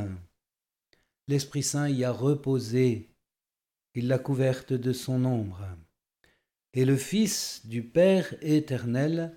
L'Esprit 1.29 1.63
Saint 1.63 1.89
y 1.89 2.03
a 2.03 2.11
reposé, 2.11 3.09
il 3.95 4.09
l'a 4.09 4.19
couverte 4.19 4.73
de 4.73 4.93
son 4.93 5.25
ombre. 5.25 5.65
Et 6.75 6.85
le 6.85 6.97
Fils 6.97 7.63
du 7.67 7.85
Père 7.85 8.35
éternel 8.43 9.33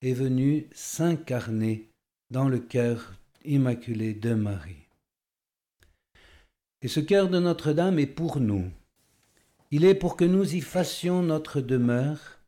est 0.00 0.12
venu 0.12 0.68
s'incarner 0.72 1.88
dans 2.30 2.48
le 2.48 2.58
cœur 2.58 3.14
Immaculée 3.44 4.14
de 4.14 4.34
Marie. 4.34 4.88
Et 6.80 6.88
ce 6.88 6.98
cœur 6.98 7.28
de 7.28 7.38
Notre-Dame 7.38 8.00
est 8.00 8.06
pour 8.06 8.40
nous. 8.40 8.68
Il 9.70 9.84
est 9.84 9.94
pour 9.94 10.16
que 10.16 10.24
nous 10.24 10.56
y 10.56 10.60
fassions 10.60 11.22
notre 11.22 11.60
demeure. 11.60 12.40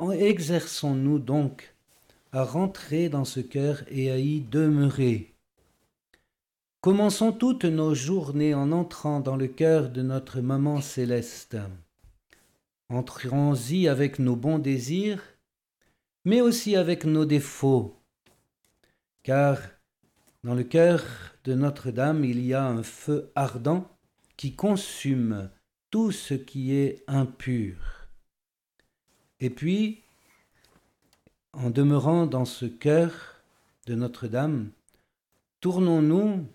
Exerçons-nous 0.00 1.18
donc 1.18 1.75
à 2.36 2.44
rentrer 2.44 3.08
dans 3.08 3.24
ce 3.24 3.40
cœur 3.40 3.82
et 3.88 4.10
à 4.10 4.18
y 4.18 4.40
demeurer. 4.40 5.32
Commençons 6.82 7.32
toutes 7.32 7.64
nos 7.64 7.94
journées 7.94 8.52
en 8.52 8.72
entrant 8.72 9.20
dans 9.20 9.36
le 9.36 9.48
cœur 9.48 9.88
de 9.88 10.02
notre 10.02 10.42
maman 10.42 10.82
céleste. 10.82 11.56
Entrons-y 12.90 13.88
avec 13.88 14.18
nos 14.18 14.36
bons 14.36 14.58
désirs, 14.58 15.22
mais 16.26 16.42
aussi 16.42 16.76
avec 16.76 17.06
nos 17.06 17.24
défauts, 17.24 17.96
car 19.22 19.58
dans 20.44 20.54
le 20.54 20.64
cœur 20.64 21.02
de 21.44 21.54
Notre-Dame, 21.54 22.22
il 22.22 22.44
y 22.44 22.52
a 22.52 22.66
un 22.66 22.82
feu 22.82 23.32
ardent 23.34 23.88
qui 24.36 24.54
consume 24.54 25.48
tout 25.90 26.12
ce 26.12 26.34
qui 26.34 26.74
est 26.74 27.02
impur. 27.06 28.10
Et 29.40 29.48
puis, 29.48 30.02
en 31.56 31.70
demeurant 31.70 32.26
dans 32.26 32.44
ce 32.44 32.66
cœur 32.66 33.12
de 33.86 33.94
Notre-Dame, 33.94 34.70
tournons-nous 35.60 36.46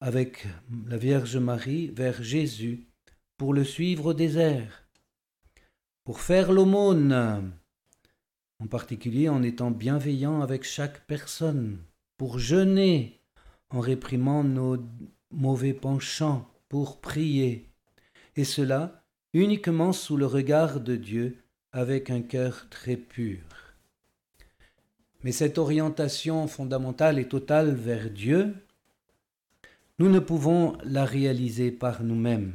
avec 0.00 0.46
la 0.86 0.98
Vierge 0.98 1.38
Marie 1.38 1.88
vers 1.88 2.22
Jésus 2.22 2.86
pour 3.38 3.54
le 3.54 3.64
suivre 3.64 4.06
au 4.06 4.14
désert, 4.14 4.86
pour 6.04 6.20
faire 6.20 6.52
l'aumône, 6.52 7.52
en 8.60 8.66
particulier 8.66 9.28
en 9.28 9.42
étant 9.42 9.70
bienveillant 9.70 10.42
avec 10.42 10.64
chaque 10.64 11.06
personne 11.06 11.78
pour 12.18 12.38
jeûner 12.38 13.20
en 13.70 13.80
réprimant 13.80 14.44
nos 14.44 14.76
mauvais 15.30 15.74
penchants, 15.74 16.46
pour 16.68 17.00
prier, 17.00 17.70
et 18.36 18.44
cela 18.44 19.02
uniquement 19.32 19.92
sous 19.92 20.18
le 20.18 20.26
regard 20.26 20.80
de 20.80 20.96
Dieu 20.96 21.38
avec 21.72 22.10
un 22.10 22.20
cœur 22.20 22.66
très 22.68 22.96
pur. 22.96 23.47
Mais 25.24 25.32
cette 25.32 25.58
orientation 25.58 26.46
fondamentale 26.46 27.18
et 27.18 27.26
totale 27.26 27.74
vers 27.74 28.10
Dieu, 28.10 28.54
nous 29.98 30.08
ne 30.08 30.20
pouvons 30.20 30.78
la 30.84 31.04
réaliser 31.04 31.72
par 31.72 32.04
nous-mêmes. 32.04 32.54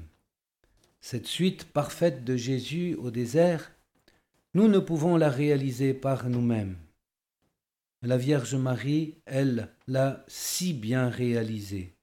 Cette 1.01 1.27
suite 1.27 1.65
parfaite 1.65 2.23
de 2.23 2.37
Jésus 2.37 2.95
au 2.95 3.11
désert, 3.11 3.73
nous 4.53 4.69
ne 4.69 4.79
pouvons 4.79 5.17
la 5.17 5.29
réaliser 5.29 5.93
par 5.93 6.29
nous-mêmes. 6.29 6.77
La 8.01 8.17
Vierge 8.17 8.55
Marie, 8.55 9.15
elle, 9.25 9.69
l'a 9.87 10.23
si 10.27 10.73
bien 10.73 11.09
réalisé. 11.09 11.93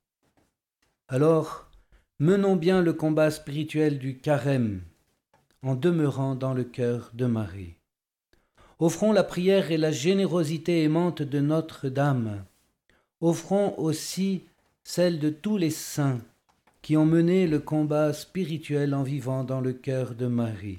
Alors, 1.08 1.70
menons 2.18 2.56
bien 2.56 2.82
le 2.82 2.92
combat 2.92 3.30
spirituel 3.30 3.98
du 3.98 4.18
carême 4.18 4.82
en 5.62 5.74
demeurant 5.74 6.34
dans 6.34 6.54
le 6.54 6.64
cœur 6.64 7.10
de 7.14 7.26
Marie. 7.26 7.79
Offrons 8.80 9.12
la 9.12 9.24
prière 9.24 9.70
et 9.70 9.76
la 9.76 9.92
générosité 9.92 10.82
aimante 10.82 11.20
de 11.20 11.38
Notre-Dame. 11.38 12.46
Offrons 13.20 13.74
aussi 13.76 14.46
celle 14.84 15.18
de 15.18 15.28
tous 15.28 15.58
les 15.58 15.68
saints 15.68 16.22
qui 16.80 16.96
ont 16.96 17.04
mené 17.04 17.46
le 17.46 17.58
combat 17.58 18.14
spirituel 18.14 18.94
en 18.94 19.02
vivant 19.02 19.44
dans 19.44 19.60
le 19.60 19.74
cœur 19.74 20.14
de 20.14 20.26
Marie. 20.26 20.78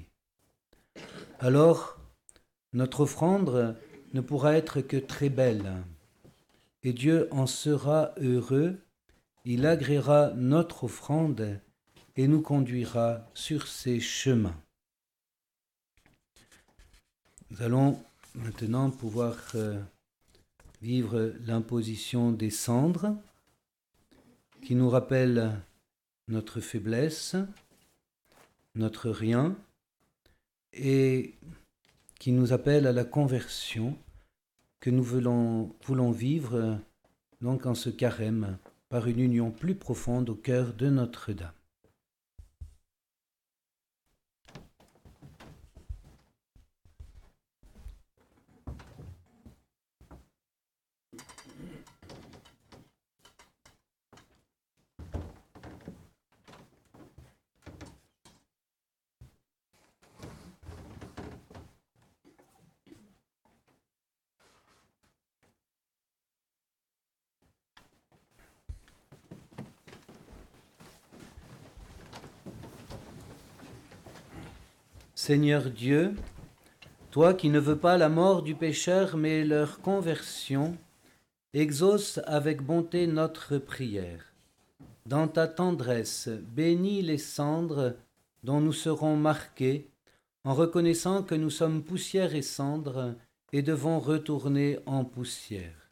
Alors, 1.38 1.96
notre 2.72 3.02
offrande 3.02 3.76
ne 4.14 4.20
pourra 4.20 4.56
être 4.56 4.80
que 4.80 4.96
très 4.96 5.28
belle, 5.28 5.72
et 6.82 6.92
Dieu 6.92 7.28
en 7.30 7.46
sera 7.46 8.16
heureux, 8.20 8.78
il 9.44 9.64
agréera 9.64 10.32
notre 10.34 10.84
offrande 10.84 11.60
et 12.16 12.26
nous 12.26 12.42
conduira 12.42 13.28
sur 13.32 13.68
ses 13.68 14.00
chemins. 14.00 14.56
Nous 17.52 17.60
allons 17.60 18.02
maintenant 18.34 18.88
pouvoir 18.88 19.36
euh, 19.56 19.78
vivre 20.80 21.34
l'imposition 21.44 22.32
des 22.32 22.48
cendres 22.48 23.14
qui 24.62 24.74
nous 24.74 24.88
rappelle 24.88 25.60
notre 26.28 26.60
faiblesse, 26.60 27.36
notre 28.74 29.10
rien, 29.10 29.54
et 30.72 31.34
qui 32.18 32.32
nous 32.32 32.54
appelle 32.54 32.86
à 32.86 32.92
la 32.92 33.04
conversion 33.04 33.98
que 34.80 34.88
nous 34.88 35.04
voulons, 35.04 36.10
vivre 36.10 36.78
donc 37.42 37.66
en 37.66 37.74
ce 37.74 37.90
carême 37.90 38.56
par 38.88 39.08
une 39.08 39.20
union 39.20 39.50
plus 39.50 39.74
profonde 39.74 40.30
au 40.30 40.34
cœur 40.34 40.72
de 40.72 40.88
Notre-Dame. 40.88 41.52
Seigneur 75.32 75.70
Dieu, 75.70 76.14
toi 77.10 77.32
qui 77.32 77.48
ne 77.48 77.58
veux 77.58 77.78
pas 77.78 77.96
la 77.96 78.10
mort 78.10 78.42
du 78.42 78.54
pécheur 78.54 79.16
mais 79.16 79.46
leur 79.46 79.80
conversion, 79.80 80.76
exauce 81.54 82.20
avec 82.26 82.60
bonté 82.60 83.06
notre 83.06 83.56
prière. 83.56 84.34
Dans 85.06 85.28
ta 85.28 85.48
tendresse, 85.48 86.28
bénis 86.54 87.00
les 87.00 87.16
cendres 87.16 87.96
dont 88.44 88.60
nous 88.60 88.74
serons 88.74 89.16
marqués, 89.16 89.88
en 90.44 90.52
reconnaissant 90.52 91.22
que 91.22 91.34
nous 91.34 91.48
sommes 91.48 91.82
poussière 91.82 92.34
et 92.34 92.42
cendres 92.42 93.14
et 93.54 93.62
devons 93.62 94.00
retourner 94.00 94.80
en 94.84 95.06
poussière. 95.06 95.88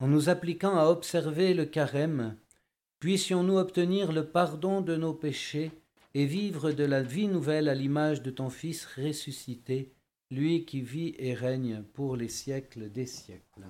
En 0.00 0.08
nous 0.08 0.30
appliquant 0.30 0.78
à 0.78 0.86
observer 0.86 1.52
le 1.52 1.66
carême, 1.66 2.34
puissions-nous 2.98 3.58
obtenir 3.58 4.10
le 4.10 4.24
pardon 4.24 4.80
de 4.80 4.96
nos 4.96 5.12
péchés 5.12 5.70
et 6.14 6.26
vivre 6.26 6.72
de 6.72 6.84
la 6.84 7.02
vie 7.02 7.28
nouvelle 7.28 7.68
à 7.68 7.74
l'image 7.74 8.22
de 8.22 8.30
ton 8.30 8.50
Fils 8.50 8.86
ressuscité, 8.86 9.92
lui 10.30 10.64
qui 10.64 10.80
vit 10.80 11.14
et 11.18 11.34
règne 11.34 11.82
pour 11.94 12.16
les 12.16 12.28
siècles 12.28 12.90
des 12.90 13.06
siècles. 13.06 13.66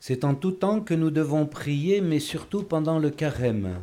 C'est 0.00 0.24
en 0.24 0.34
tout 0.34 0.52
temps 0.52 0.80
que 0.80 0.94
nous 0.94 1.10
devons 1.10 1.44
prier, 1.44 2.00
mais 2.00 2.20
surtout 2.20 2.62
pendant 2.62 2.98
le 2.98 3.10
carême. 3.10 3.76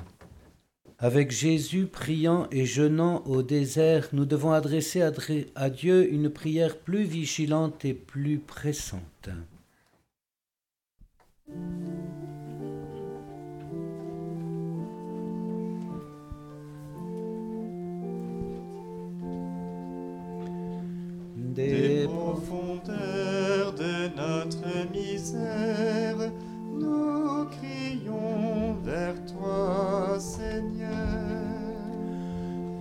Avec 0.98 1.30
Jésus 1.30 1.86
priant 1.86 2.48
et 2.52 2.66
jeûnant 2.66 3.22
au 3.28 3.44
désert, 3.44 4.10
nous 4.14 4.26
devons 4.26 4.52
adresser 4.52 5.04
à 5.56 5.70
Dieu 5.70 6.12
une 6.12 6.32
prière 6.32 6.76
plus 6.76 7.04
vigilante 7.04 7.86
et 7.86 7.94
plus 7.94 8.40
pressante. 8.40 9.30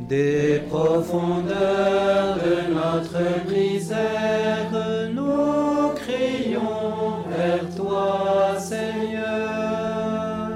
Des 0.09 0.61
profondeurs 0.69 2.37
de 2.39 2.73
notre 2.73 3.51
misère, 3.51 4.71
nous 5.13 5.93
crions 5.97 7.23
vers 7.29 7.75
toi, 7.75 8.57
Seigneur. 8.61 10.51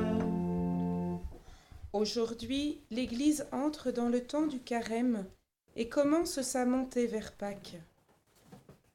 Aujourd'hui, 1.92 2.80
l'Église 2.92 3.48
entre 3.50 3.90
dans 3.90 4.08
le 4.08 4.20
temps 4.24 4.46
du 4.46 4.60
carême 4.60 5.26
et 5.74 5.88
commence 5.88 6.40
sa 6.42 6.64
montée 6.64 7.08
vers 7.08 7.32
Pâques. 7.32 7.80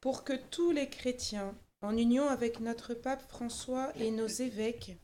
Pour 0.00 0.24
que 0.24 0.32
tous 0.50 0.70
les 0.70 0.88
chrétiens, 0.88 1.54
en 1.82 1.94
union 1.98 2.26
avec 2.28 2.60
notre 2.60 2.94
pape 2.94 3.28
François 3.28 3.92
et 4.00 4.10
nos 4.10 4.26
évêques, 4.26 4.96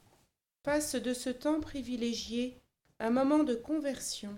fassent 0.65 0.97
de 0.97 1.13
ce 1.13 1.29
temps 1.29 1.61
privilégié 1.61 2.57
un 3.01 3.11
moment 3.11 3.45
de 3.45 3.55
conversion 3.55 4.35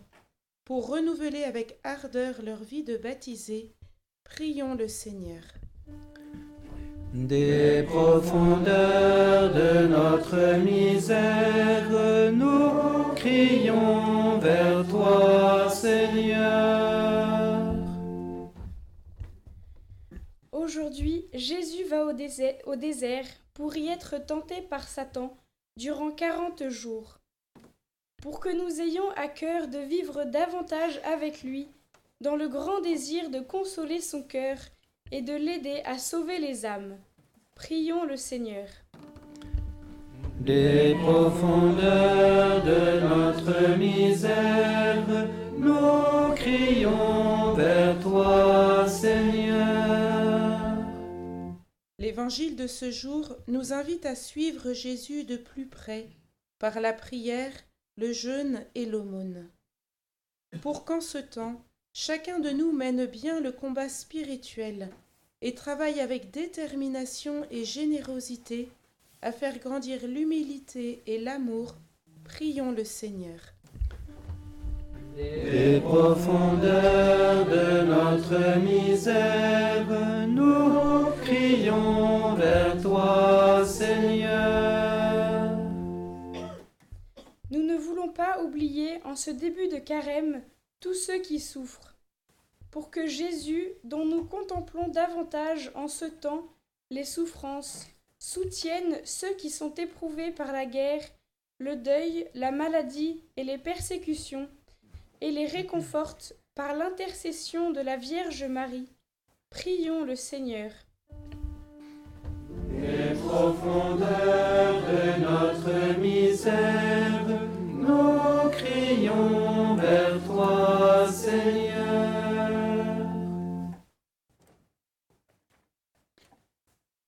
pour 0.64 0.88
renouveler 0.88 1.44
avec 1.44 1.78
ardeur 1.84 2.42
leur 2.42 2.62
vie 2.62 2.84
de 2.84 2.96
baptisés, 2.96 3.74
prions 4.24 4.74
le 4.74 4.88
Seigneur. 4.88 5.42
Des 7.12 7.84
profondeurs 7.86 9.52
de 9.52 9.86
notre 9.86 10.58
misère, 10.58 12.32
nous 12.32 13.14
crions 13.14 14.38
vers 14.38 14.86
toi, 14.88 15.68
Seigneur. 15.70 17.74
Aujourd'hui, 20.50 21.28
Jésus 21.34 21.84
va 21.84 22.06
au 22.06 22.12
désert, 22.12 22.56
au 22.66 22.74
désert 22.74 23.26
pour 23.52 23.76
y 23.76 23.88
être 23.88 24.16
tenté 24.24 24.62
par 24.62 24.88
Satan 24.88 25.36
durant 25.76 26.10
quarante 26.10 26.68
jours, 26.68 27.20
pour 28.24 28.40
que 28.40 28.48
nous 28.48 28.80
ayons 28.80 29.10
à 29.16 29.28
cœur 29.28 29.68
de 29.68 29.76
vivre 29.80 30.24
davantage 30.24 30.98
avec 31.04 31.42
lui, 31.42 31.68
dans 32.22 32.36
le 32.36 32.48
grand 32.48 32.80
désir 32.80 33.28
de 33.28 33.40
consoler 33.40 34.00
son 34.00 34.22
cœur 34.22 34.56
et 35.12 35.20
de 35.20 35.34
l'aider 35.34 35.82
à 35.84 35.98
sauver 35.98 36.38
les 36.38 36.64
âmes. 36.64 36.96
Prions 37.54 38.06
le 38.06 38.16
Seigneur. 38.16 38.66
Des 40.40 40.96
profondeurs 41.02 42.64
de 42.64 43.00
notre 43.06 43.76
misère, 43.76 45.04
nous 45.58 46.34
crions 46.34 47.52
vers 47.52 48.00
toi, 48.00 48.88
Seigneur. 48.88 50.78
L'évangile 51.98 52.56
de 52.56 52.68
ce 52.68 52.90
jour 52.90 53.36
nous 53.48 53.74
invite 53.74 54.06
à 54.06 54.14
suivre 54.14 54.72
Jésus 54.72 55.24
de 55.24 55.36
plus 55.36 55.66
près 55.66 56.08
par 56.58 56.80
la 56.80 56.94
prière, 56.94 57.52
le 57.96 58.12
jeûne 58.12 58.64
et 58.74 58.86
l'aumône. 58.86 59.48
Pour 60.60 60.84
qu'en 60.84 61.00
ce 61.00 61.18
temps, 61.18 61.62
chacun 61.92 62.38
de 62.38 62.50
nous 62.50 62.72
mène 62.72 63.06
bien 63.06 63.40
le 63.40 63.52
combat 63.52 63.88
spirituel 63.88 64.90
et 65.42 65.54
travaille 65.54 66.00
avec 66.00 66.30
détermination 66.30 67.44
et 67.50 67.64
générosité 67.64 68.68
à 69.22 69.32
faire 69.32 69.58
grandir 69.58 70.06
l'humilité 70.06 71.02
et 71.06 71.18
l'amour, 71.18 71.76
prions 72.24 72.72
le 72.72 72.84
Seigneur. 72.84 73.40
Des 75.16 75.80
profondeurs 75.80 77.46
de 77.46 77.82
notre 77.86 78.58
misère, 78.58 79.86
nous 80.28 81.06
crions 81.22 82.34
vers 82.34 82.82
toi, 82.82 83.64
Seigneur. 83.64 84.83
Pas 88.14 88.42
oublier 88.42 89.00
en 89.04 89.16
ce 89.16 89.30
début 89.30 89.68
de 89.68 89.78
carême 89.78 90.42
tous 90.80 90.94
ceux 90.94 91.18
qui 91.18 91.40
souffrent, 91.40 91.96
pour 92.70 92.90
que 92.90 93.06
Jésus, 93.06 93.68
dont 93.84 94.04
nous 94.04 94.24
contemplons 94.24 94.88
davantage 94.88 95.70
en 95.74 95.88
ce 95.88 96.04
temps 96.04 96.46
les 96.90 97.04
souffrances, 97.04 97.86
soutienne 98.18 98.98
ceux 99.04 99.34
qui 99.34 99.50
sont 99.50 99.74
éprouvés 99.74 100.30
par 100.30 100.52
la 100.52 100.66
guerre, 100.66 101.02
le 101.58 101.76
deuil, 101.76 102.28
la 102.34 102.50
maladie 102.50 103.22
et 103.36 103.44
les 103.44 103.58
persécutions, 103.58 104.48
et 105.20 105.30
les 105.30 105.46
réconforte 105.46 106.34
par 106.54 106.74
l'intercession 106.74 107.70
de 107.70 107.80
la 107.80 107.96
Vierge 107.96 108.44
Marie. 108.44 108.88
Prions 109.50 110.04
le 110.04 110.16
Seigneur. 110.16 110.70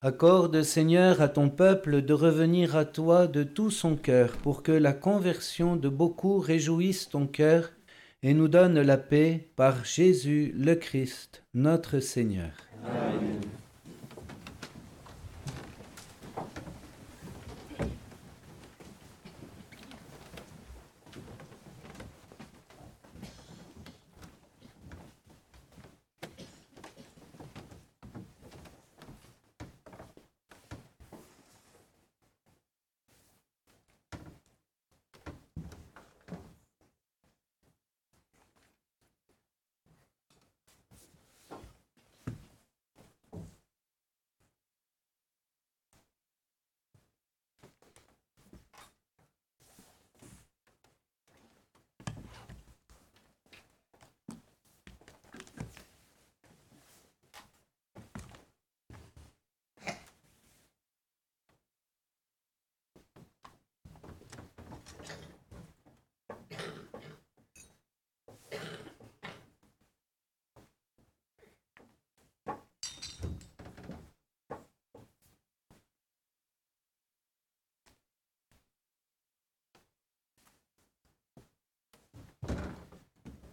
Accorde, 0.06 0.62
Seigneur, 0.62 1.20
à 1.20 1.26
ton 1.26 1.48
peuple 1.48 2.00
de 2.02 2.12
revenir 2.12 2.76
à 2.76 2.84
toi 2.84 3.26
de 3.26 3.42
tout 3.42 3.72
son 3.72 3.96
cœur, 3.96 4.36
pour 4.36 4.62
que 4.62 4.70
la 4.70 4.92
conversion 4.92 5.74
de 5.74 5.88
beaucoup 5.88 6.38
réjouisse 6.38 7.08
ton 7.08 7.26
cœur 7.26 7.72
et 8.22 8.32
nous 8.32 8.46
donne 8.46 8.80
la 8.80 8.98
paix 8.98 9.48
par 9.56 9.84
Jésus 9.84 10.54
le 10.56 10.76
Christ, 10.76 11.42
notre 11.54 11.98
Seigneur. 11.98 12.52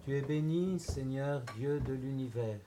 Tu 0.06 0.18
es 0.18 0.22
béni, 0.22 0.80
Seigneur 0.80 1.42
Dieu 1.56 1.80
de 1.80 1.94
l'univers. 1.94 2.60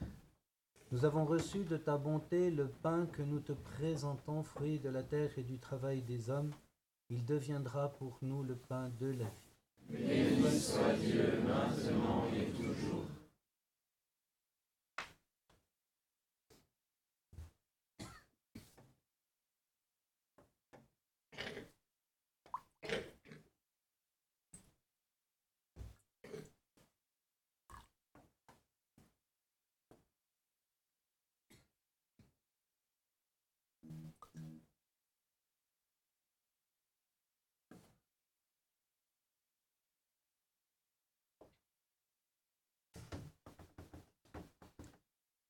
Nous 0.91 1.05
avons 1.05 1.23
reçu 1.23 1.59
de 1.65 1.77
ta 1.77 1.95
bonté 1.95 2.49
le 2.49 2.67
pain 2.67 3.05
que 3.13 3.21
nous 3.21 3.39
te 3.39 3.51
présentons, 3.51 4.41
fruit 4.41 4.79
de 4.79 4.89
la 4.89 5.03
terre 5.03 5.29
et 5.37 5.43
du 5.43 5.59
travail 5.59 6.01
des 6.01 6.31
hommes. 6.31 6.49
Il 7.11 7.25
deviendra 7.25 7.89
pour 7.89 8.17
nous 8.23 8.41
le 8.41 8.55
pain 8.55 8.89
de 8.99 9.11
la 9.11 9.25
vie. 9.25 9.53
Béni 9.87 10.59
soit 10.59 10.93
Dieu 10.93 11.39
maintenant 11.45 12.25
et 12.35 12.49
toujours. 12.53 13.05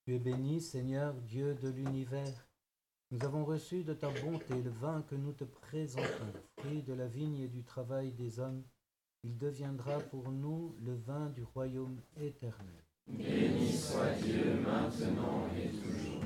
Tu 0.07 0.15
es 0.15 0.19
béni, 0.19 0.61
Seigneur, 0.61 1.13
Dieu 1.15 1.53
de 1.61 1.67
l'univers. 1.67 2.47
Nous 3.11 3.25
avons 3.25 3.43
reçu 3.43 3.83
de 3.83 3.93
ta 3.93 4.07
bonté 4.07 4.53
le 4.63 4.69
vin 4.69 5.01
que 5.01 5.15
nous 5.15 5.33
te 5.33 5.43
présentons, 5.43 6.31
fruit 6.59 6.81
de 6.81 6.93
la 6.93 7.07
vigne 7.07 7.39
et 7.39 7.49
du 7.49 7.65
travail 7.65 8.13
des 8.13 8.39
hommes. 8.39 8.63
Il 9.25 9.37
deviendra 9.37 9.99
pour 9.99 10.31
nous 10.31 10.77
le 10.79 10.95
vin 10.95 11.27
du 11.31 11.43
royaume 11.43 11.99
éternel. 12.15 12.85
Béni 13.05 13.73
soit 13.73 14.13
Dieu 14.23 14.61
maintenant 14.61 15.45
et 15.57 15.71
toujours. 15.71 16.16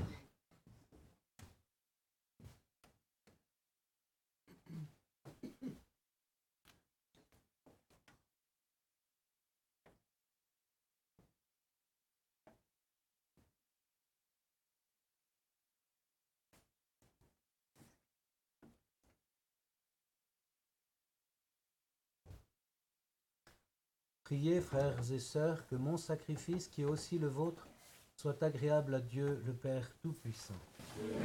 Priez, 24.31 24.61
frères 24.61 24.95
et 25.11 25.19
sœurs, 25.19 25.67
que 25.67 25.75
mon 25.75 25.97
sacrifice, 25.97 26.69
qui 26.69 26.83
est 26.83 26.85
aussi 26.85 27.19
le 27.19 27.27
vôtre, 27.27 27.67
soit 28.15 28.41
agréable 28.41 28.95
à 28.95 29.01
Dieu, 29.01 29.43
le 29.45 29.51
Père 29.51 29.91
Tout-Puissant. 30.01 30.53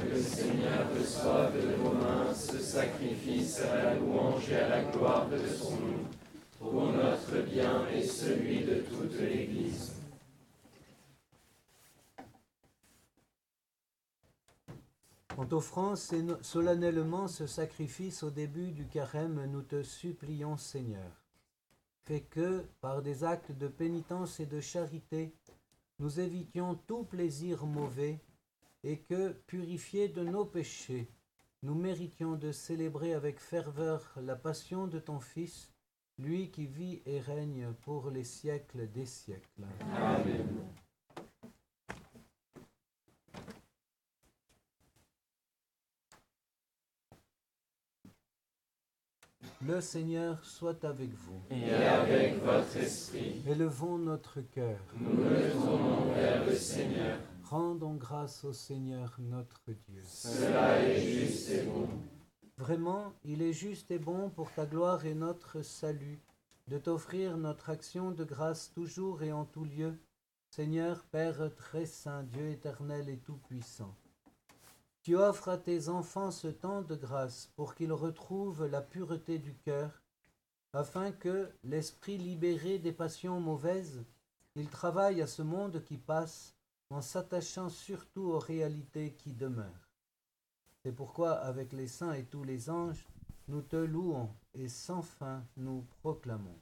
Que 0.01 0.09
le 0.09 0.21
Seigneur 0.21 0.93
reçoive 0.93 1.53
de 1.55 1.75
vos 1.75 1.93
mains 1.93 2.33
ce 2.33 2.57
sacrifice 2.59 3.61
à 3.61 3.75
la 3.77 3.95
louange 3.95 4.51
et 4.51 4.57
à 4.57 4.67
la 4.67 4.83
gloire 4.83 5.29
de 5.29 5.37
son 5.47 5.71
nom, 5.71 6.03
pour 6.59 6.91
notre 6.91 7.45
bien 7.49 7.87
et 7.87 8.03
celui 8.03 8.65
de 8.65 8.81
toute 8.81 9.17
l'Église. 9.21 9.93
En 15.37 15.45
t'offrant 15.45 15.93
solennellement 15.95 17.29
ce 17.29 17.47
sacrifice 17.47 18.21
au 18.23 18.31
début 18.31 18.71
du 18.71 18.85
carême, 18.85 19.45
nous 19.49 19.61
te 19.61 19.81
supplions, 19.81 20.57
Seigneur 20.57 21.26
fait 22.07 22.21
que, 22.21 22.65
par 22.79 23.01
des 23.01 23.25
actes 23.25 23.51
de 23.51 23.67
pénitence 23.67 24.39
et 24.39 24.45
de 24.45 24.61
charité, 24.61 25.33
nous 25.99 26.21
évitions 26.21 26.75
tout 26.87 27.03
plaisir 27.03 27.65
mauvais, 27.65 28.21
et 28.85 28.99
que, 28.99 29.33
purifiés 29.45 30.07
de 30.07 30.23
nos 30.23 30.45
péchés, 30.45 31.09
nous 31.63 31.75
méritions 31.75 32.35
de 32.35 32.53
célébrer 32.53 33.13
avec 33.13 33.41
ferveur 33.41 34.13
la 34.23 34.37
passion 34.37 34.87
de 34.87 34.99
ton 34.99 35.19
Fils, 35.19 35.73
lui 36.17 36.49
qui 36.49 36.65
vit 36.65 37.01
et 37.05 37.19
règne 37.19 37.73
pour 37.81 38.09
les 38.09 38.23
siècles 38.23 38.89
des 38.89 39.05
siècles. 39.05 39.65
Amen. 39.93 40.47
Le 49.67 49.81
Seigneur 49.81 50.45
soit 50.45 50.85
avec 50.85 51.09
vous. 51.13 51.41
Et 51.51 51.73
avec 51.73 52.41
votre 52.41 52.77
esprit. 52.77 53.41
Élevons 53.45 53.97
notre 53.97 54.39
cœur. 54.39 54.79
Nous 54.97 55.17
le 55.17 55.51
tournons 55.51 56.13
vers 56.13 56.45
le 56.45 56.55
Seigneur. 56.55 57.17
Rendons 57.43 57.95
grâce 57.95 58.45
au 58.45 58.53
Seigneur 58.53 59.17
notre 59.19 59.73
Dieu. 59.89 60.01
Cela 60.05 60.81
est 60.81 61.01
juste 61.01 61.49
et 61.49 61.63
bon. 61.63 61.85
Vraiment, 62.57 63.11
il 63.25 63.41
est 63.41 63.51
juste 63.51 63.91
et 63.91 63.99
bon 63.99 64.29
pour 64.29 64.49
ta 64.53 64.65
gloire 64.65 65.05
et 65.05 65.13
notre 65.13 65.61
salut 65.63 66.21
de 66.69 66.77
t'offrir 66.77 67.35
notre 67.35 67.69
action 67.69 68.11
de 68.11 68.23
grâce 68.23 68.71
toujours 68.71 69.21
et 69.21 69.33
en 69.33 69.43
tout 69.43 69.65
lieu. 69.65 69.99
Seigneur, 70.49 71.03
Père 71.11 71.53
très 71.57 71.85
saint, 71.85 72.23
Dieu 72.23 72.51
éternel 72.51 73.09
et 73.09 73.17
tout-puissant. 73.17 73.93
Tu 75.07 75.15
offres 75.15 75.47
à 75.47 75.57
tes 75.57 75.87
enfants 75.87 76.31
ce 76.31 76.49
temps 76.49 76.81
de 76.81 76.93
grâce 76.93 77.49
pour 77.55 77.75
qu'ils 77.75 77.93
retrouvent 77.93 78.65
la 78.65 78.81
pureté 78.81 79.39
du 79.39 79.55
cœur, 79.55 80.03
afin 80.73 81.13
que, 81.13 81.49
l'esprit 81.63 82.17
libéré 82.17 82.77
des 82.77 82.91
passions 82.91 83.39
mauvaises, 83.39 84.03
ils 84.57 84.67
travaillent 84.67 85.21
à 85.21 85.27
ce 85.27 85.43
monde 85.43 85.81
qui 85.85 85.95
passe 85.95 86.57
en 86.89 87.01
s'attachant 87.01 87.69
surtout 87.69 88.31
aux 88.31 88.39
réalités 88.39 89.13
qui 89.13 89.31
demeurent. 89.31 89.93
C'est 90.83 90.91
pourquoi, 90.91 91.35
avec 91.35 91.71
les 91.71 91.87
saints 91.87 92.11
et 92.11 92.25
tous 92.25 92.43
les 92.43 92.69
anges, 92.69 93.07
nous 93.47 93.61
te 93.61 93.77
louons 93.77 94.29
et 94.55 94.67
sans 94.67 95.03
fin 95.03 95.41
nous 95.55 95.85
proclamons. 96.01 96.59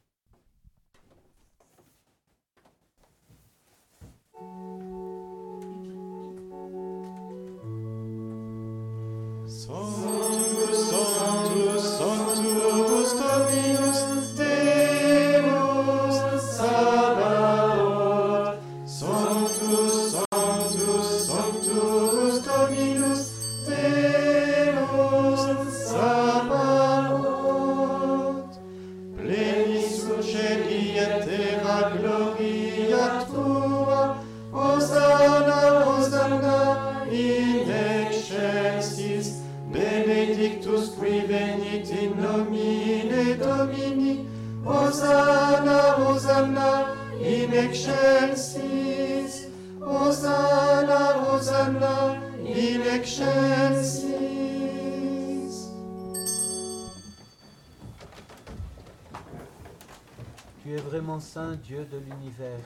Tu 60.64 60.72
es 60.72 60.78
vraiment 60.78 61.20
saint, 61.20 61.56
Dieu 61.58 61.86
de 61.86 61.98
l'univers, 61.98 62.64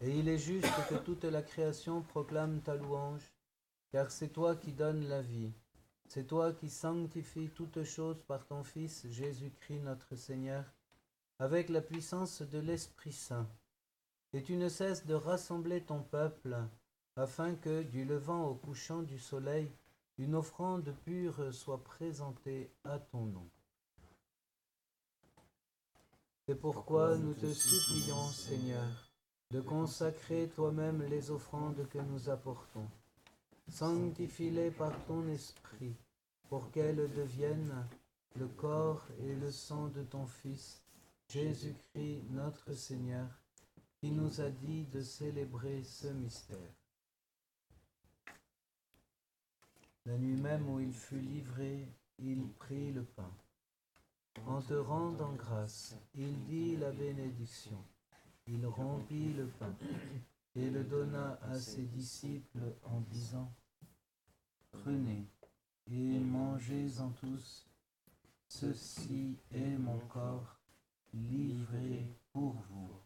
et 0.00 0.10
il 0.10 0.28
est 0.28 0.38
juste 0.38 0.72
que 0.88 0.94
toute 0.94 1.24
la 1.24 1.42
création 1.42 2.00
proclame 2.00 2.60
ta 2.62 2.74
louange, 2.76 3.30
car 3.92 4.10
c'est 4.10 4.28
toi 4.28 4.56
qui 4.56 4.72
donnes 4.72 5.06
la 5.06 5.20
vie, 5.20 5.52
c'est 6.08 6.26
toi 6.26 6.52
qui 6.52 6.70
sanctifies 6.70 7.50
toutes 7.54 7.84
choses 7.84 8.22
par 8.26 8.46
ton 8.46 8.64
Fils 8.64 9.06
Jésus-Christ 9.10 9.80
notre 9.80 10.16
Seigneur, 10.16 10.64
avec 11.38 11.68
la 11.68 11.82
puissance 11.82 12.40
de 12.40 12.58
l'Esprit 12.58 13.12
Saint. 13.12 13.46
Et 14.34 14.42
tu 14.42 14.56
ne 14.56 14.68
cesses 14.68 15.06
de 15.06 15.14
rassembler 15.14 15.80
ton 15.80 16.02
peuple, 16.02 16.56
afin 17.14 17.54
que, 17.54 17.84
du 17.84 18.04
levant 18.04 18.48
au 18.48 18.54
couchant 18.54 19.02
du 19.02 19.16
soleil, 19.16 19.70
une 20.18 20.34
offrande 20.34 20.92
pure 21.04 21.54
soit 21.54 21.84
présentée 21.84 22.68
à 22.82 22.98
ton 22.98 23.26
nom. 23.26 23.48
C'est 26.46 26.56
pourquoi 26.56 27.16
nous 27.16 27.34
te 27.34 27.52
supplions, 27.52 28.26
Seigneur, 28.26 29.12
de 29.52 29.60
consacrer 29.60 30.48
toi-même 30.48 31.04
les 31.04 31.30
offrandes 31.30 31.88
que 31.88 31.98
nous 31.98 32.28
apportons. 32.28 32.88
Sanctifie-les 33.68 34.72
par 34.72 34.92
ton 35.06 35.28
esprit, 35.28 35.94
pour 36.48 36.72
qu'elles 36.72 37.08
deviennent 37.14 37.86
le 38.34 38.48
corps 38.48 39.06
et 39.20 39.36
le 39.36 39.52
sang 39.52 39.86
de 39.86 40.02
ton 40.02 40.26
Fils, 40.26 40.82
Jésus-Christ 41.28 42.24
notre 42.32 42.72
Seigneur, 42.72 43.28
qui 44.04 44.10
nous 44.10 44.38
a 44.42 44.50
dit 44.50 44.84
de 44.92 45.00
célébrer 45.00 45.82
ce 45.82 46.08
mystère. 46.08 46.74
La 50.04 50.18
nuit 50.18 50.36
même 50.36 50.68
où 50.68 50.78
il 50.78 50.92
fut 50.92 51.20
livré, 51.20 51.88
il 52.18 52.52
prit 52.52 52.92
le 52.92 53.02
pain. 53.02 53.34
En 54.46 54.60
te 54.60 54.74
rendant 54.74 55.32
grâce, 55.32 55.96
il 56.14 56.44
dit 56.44 56.76
la 56.76 56.92
bénédiction. 56.92 57.82
Il 58.46 58.66
rompit 58.66 59.32
le 59.32 59.46
pain 59.46 59.74
et 60.54 60.68
le 60.68 60.84
donna 60.84 61.38
à 61.40 61.58
ses 61.58 61.84
disciples 61.84 62.74
en 62.82 63.00
disant, 63.00 63.50
Prenez 64.70 65.26
et 65.90 66.18
mangez-en 66.18 67.08
tous, 67.12 67.66
ceci 68.48 69.38
est 69.50 69.78
mon 69.78 69.98
corps 70.08 70.60
livré 71.14 72.14
pour 72.34 72.52
vous. 72.68 73.03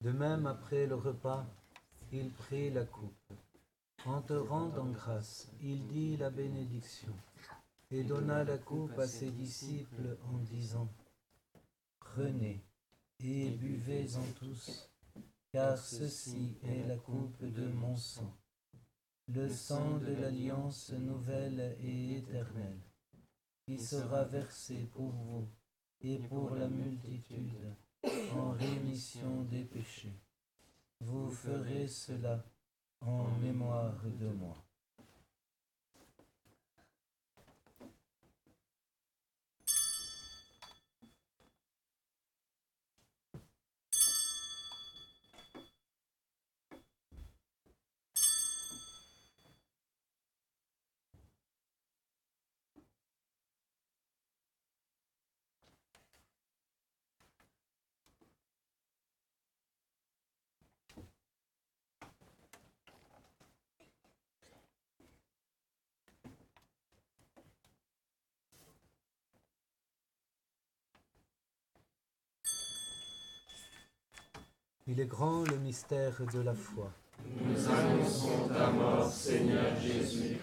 De 0.00 0.12
même, 0.12 0.46
après 0.46 0.86
le 0.86 0.94
repas, 0.94 1.44
il 2.12 2.30
prit 2.30 2.70
la 2.70 2.84
coupe. 2.84 3.32
En 4.06 4.22
te 4.22 4.32
rendant 4.32 4.90
grâce, 4.90 5.50
il 5.60 5.86
dit 5.88 6.16
la 6.16 6.30
bénédiction 6.30 7.14
et 7.90 8.04
donna 8.04 8.44
la 8.44 8.58
coupe 8.58 8.96
à 8.98 9.08
ses 9.08 9.30
disciples 9.30 10.16
en 10.32 10.38
disant, 10.38 10.88
Prenez 11.98 12.62
et 13.20 13.50
buvez-en 13.50 14.22
tous, 14.38 14.88
car 15.52 15.76
ceci 15.76 16.56
est 16.62 16.86
la 16.86 16.96
coupe 16.96 17.42
de 17.44 17.66
mon 17.66 17.96
sang, 17.96 18.32
le 19.26 19.48
sang 19.48 19.98
de 19.98 20.14
l'alliance 20.14 20.92
nouvelle 20.92 21.76
et 21.80 22.18
éternelle, 22.18 22.80
qui 23.66 23.78
sera 23.78 24.24
versé 24.24 24.88
pour 24.92 25.10
vous 25.10 25.48
et 26.00 26.18
pour 26.18 26.54
la 26.54 26.68
multitude 26.68 27.74
en 28.04 28.52
rémission 28.52 29.42
des 29.42 29.64
péchés. 29.64 30.20
Vous 31.00 31.30
ferez 31.30 31.88
cela 31.88 32.44
en 33.00 33.28
mémoire 33.40 34.02
de 34.04 34.28
moi. 34.28 34.67
Il 74.98 75.02
est 75.02 75.06
grand 75.06 75.44
le 75.44 75.56
mystère 75.58 76.20
de 76.34 76.40
la 76.40 76.54
foi. 76.54 76.90
Nous 77.40 77.68
annonçons 77.68 78.48
ta 78.48 78.68
mort, 78.72 79.08
Seigneur 79.08 79.76
Jésus. 79.76 80.38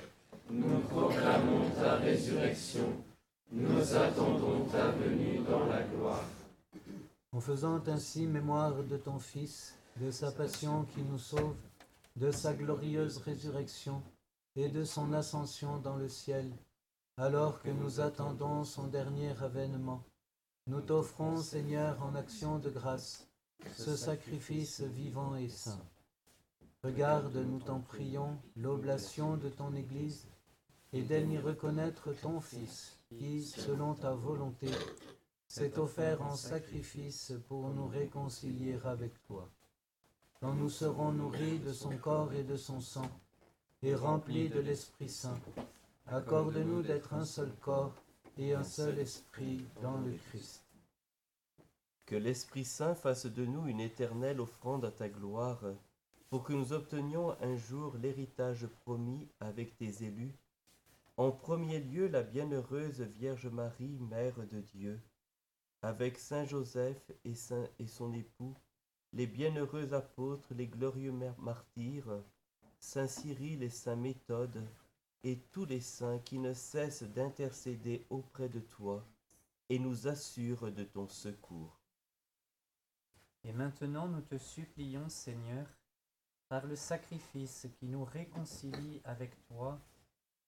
Nous 0.49 0.79
proclamons 0.79 1.69
ta 1.71 1.95
résurrection. 1.95 3.03
Nous 3.51 3.93
attendons 3.93 4.63
ta 4.71 4.91
venue 4.91 5.39
dans 5.39 5.65
la 5.65 5.83
gloire. 5.83 6.23
En 7.33 7.41
faisant 7.41 7.83
ainsi 7.85 8.27
mémoire 8.27 8.81
de 8.81 8.95
ton 8.95 9.19
Fils, 9.19 9.77
de 9.99 10.09
sa 10.09 10.31
passion 10.31 10.85
qui 10.85 11.01
nous 11.01 11.19
sauve, 11.19 11.57
de 12.15 12.31
sa 12.31 12.53
glorieuse 12.53 13.17
résurrection 13.17 14.01
et 14.55 14.69
de 14.69 14.85
son 14.85 15.11
ascension 15.11 15.79
dans 15.79 15.97
le 15.97 16.07
ciel, 16.07 16.49
alors 17.17 17.61
que 17.61 17.71
nous 17.71 17.99
attendons 17.99 18.63
son 18.63 18.87
dernier 18.87 19.33
avènement, 19.43 20.01
nous 20.67 20.79
t'offrons, 20.79 21.35
Seigneur, 21.35 22.01
en 22.01 22.15
action 22.15 22.57
de 22.57 22.69
grâce, 22.69 23.27
ce 23.75 23.95
sacrifice 23.95 24.81
vivant 24.81 25.35
et 25.35 25.49
saint. 25.49 25.81
Regarde, 26.83 27.35
nous 27.35 27.59
t'en 27.59 27.79
prions, 27.79 28.37
l'oblation 28.55 29.37
de 29.37 29.49
ton 29.49 29.73
Église, 29.73 30.27
et 30.93 31.01
d'aime 31.01 31.31
y 31.31 31.37
reconnaître 31.37 32.13
ton 32.21 32.39
Fils, 32.39 32.97
qui, 33.09 33.43
selon 33.43 33.95
ta 33.95 34.13
volonté, 34.13 34.69
s'est 35.47 35.77
offert 35.79 36.21
en 36.21 36.35
sacrifice 36.35 37.33
pour 37.47 37.69
nous 37.69 37.87
réconcilier 37.87 38.77
avec 38.83 39.21
toi. 39.25 39.49
Quand 40.39 40.53
nous 40.53 40.69
serons 40.69 41.11
nourris 41.11 41.59
de 41.59 41.73
son 41.73 41.97
corps 41.97 42.33
et 42.33 42.43
de 42.43 42.55
son 42.55 42.81
sang, 42.81 43.09
et 43.81 43.95
remplis 43.95 44.49
de 44.49 44.59
l'Esprit 44.59 45.09
Saint, 45.09 45.39
accorde-nous 46.07 46.81
d'être 46.81 47.13
un 47.13 47.25
seul 47.25 47.51
corps 47.61 47.95
et 48.37 48.53
un 48.53 48.63
seul 48.63 48.99
esprit 48.99 49.65
dans 49.81 49.97
le 49.97 50.13
Christ. 50.29 50.64
Que 52.05 52.15
l'Esprit 52.15 52.65
Saint 52.65 52.93
fasse 52.93 53.25
de 53.25 53.45
nous 53.45 53.65
une 53.65 53.79
éternelle 53.79 54.39
offrande 54.39 54.85
à 54.85 54.91
ta 54.91 55.09
gloire, 55.09 55.63
pour 56.29 56.43
que 56.43 56.53
nous 56.53 56.71
obtenions 56.71 57.35
un 57.41 57.55
jour 57.55 57.97
l'héritage 57.97 58.67
promis 58.83 59.27
avec 59.39 59.75
tes 59.75 60.03
élus. 60.03 60.35
En 61.17 61.31
premier 61.31 61.79
lieu, 61.79 62.07
la 62.07 62.21
bienheureuse 62.21 63.01
Vierge 63.01 63.47
Marie, 63.47 63.97
Mère 63.99 64.45
de 64.51 64.61
Dieu, 64.61 64.99
avec 65.81 66.19
Saint 66.19 66.45
Joseph 66.45 67.11
et, 67.23 67.33
son 67.87 68.13
époux, 68.13 68.53
les 69.11 69.25
bienheureux 69.25 69.93
apôtres, 69.93 70.53
les 70.53 70.67
glorieux 70.67 71.13
martyrs, 71.39 72.21
Saint 72.79 73.07
Cyril 73.07 73.63
et 73.63 73.69
Saint 73.69 73.95
Méthode, 73.95 74.63
et 75.23 75.39
tous 75.51 75.65
les 75.65 75.81
saints 75.81 76.19
qui 76.19 76.37
ne 76.37 76.53
cessent 76.53 77.01
d'intercéder 77.01 78.05
auprès 78.11 78.49
de 78.49 78.59
toi 78.59 79.03
et 79.69 79.79
nous 79.79 80.07
assurent 80.07 80.71
de 80.71 80.83
ton 80.83 81.07
secours. 81.07 81.79
Et 83.47 83.53
maintenant 83.53 84.07
nous 84.07 84.21
te 84.21 84.39
supplions, 84.39 85.07
Seigneur, 85.07 85.67
par 86.49 86.65
le 86.65 86.75
sacrifice 86.75 87.67
qui 87.77 87.85
nous 87.85 88.03
réconcilie 88.03 89.01
avec 89.03 89.39
toi, 89.45 89.79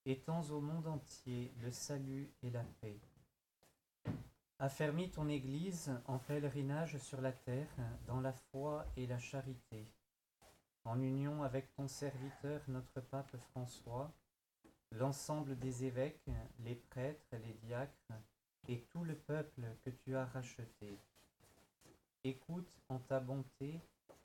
étends 0.04 0.42
au 0.50 0.60
monde 0.62 0.88
entier 0.88 1.54
le 1.62 1.72
salut 1.72 2.34
et 2.42 2.50
la 2.50 2.64
paix. 2.82 3.00
Affermis 4.58 5.12
ton 5.12 5.30
Église 5.30 5.92
en 6.08 6.18
pèlerinage 6.18 6.98
sur 6.98 7.22
la 7.22 7.32
terre, 7.32 7.70
dans 8.08 8.20
la 8.20 8.34
foi 8.34 8.88
et 8.96 9.06
la 9.06 9.20
charité, 9.20 9.86
en 10.84 11.00
union 11.00 11.44
avec 11.44 11.72
ton 11.76 11.88
serviteur, 11.88 12.62
notre 12.68 13.00
pape 13.00 13.38
François, 13.52 14.12
l'ensemble 14.92 15.56
des 15.60 15.86
évêques, 15.86 16.32
les 16.62 16.76
prêtres, 16.76 17.36
les 17.46 17.54
diacres 17.62 18.14
et 18.68 18.82
tout 18.90 19.04
le 19.04 19.16
peuple 19.16 19.62
que 19.86 19.92
tu 19.92 20.16
as 20.16 20.26
racheté 20.26 20.98
Écoute 22.28 22.76
en 22.90 23.00
ta 23.00 23.22
bonté 23.22 23.80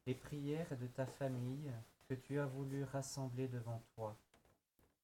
les 0.08 0.14
prières 0.16 0.76
de 0.76 0.88
ta 0.88 1.06
famille 1.06 1.70
que 2.08 2.14
tu 2.14 2.40
as 2.40 2.46
voulu 2.46 2.82
rassembler 2.82 3.46
devant 3.46 3.80
toi. 3.94 4.16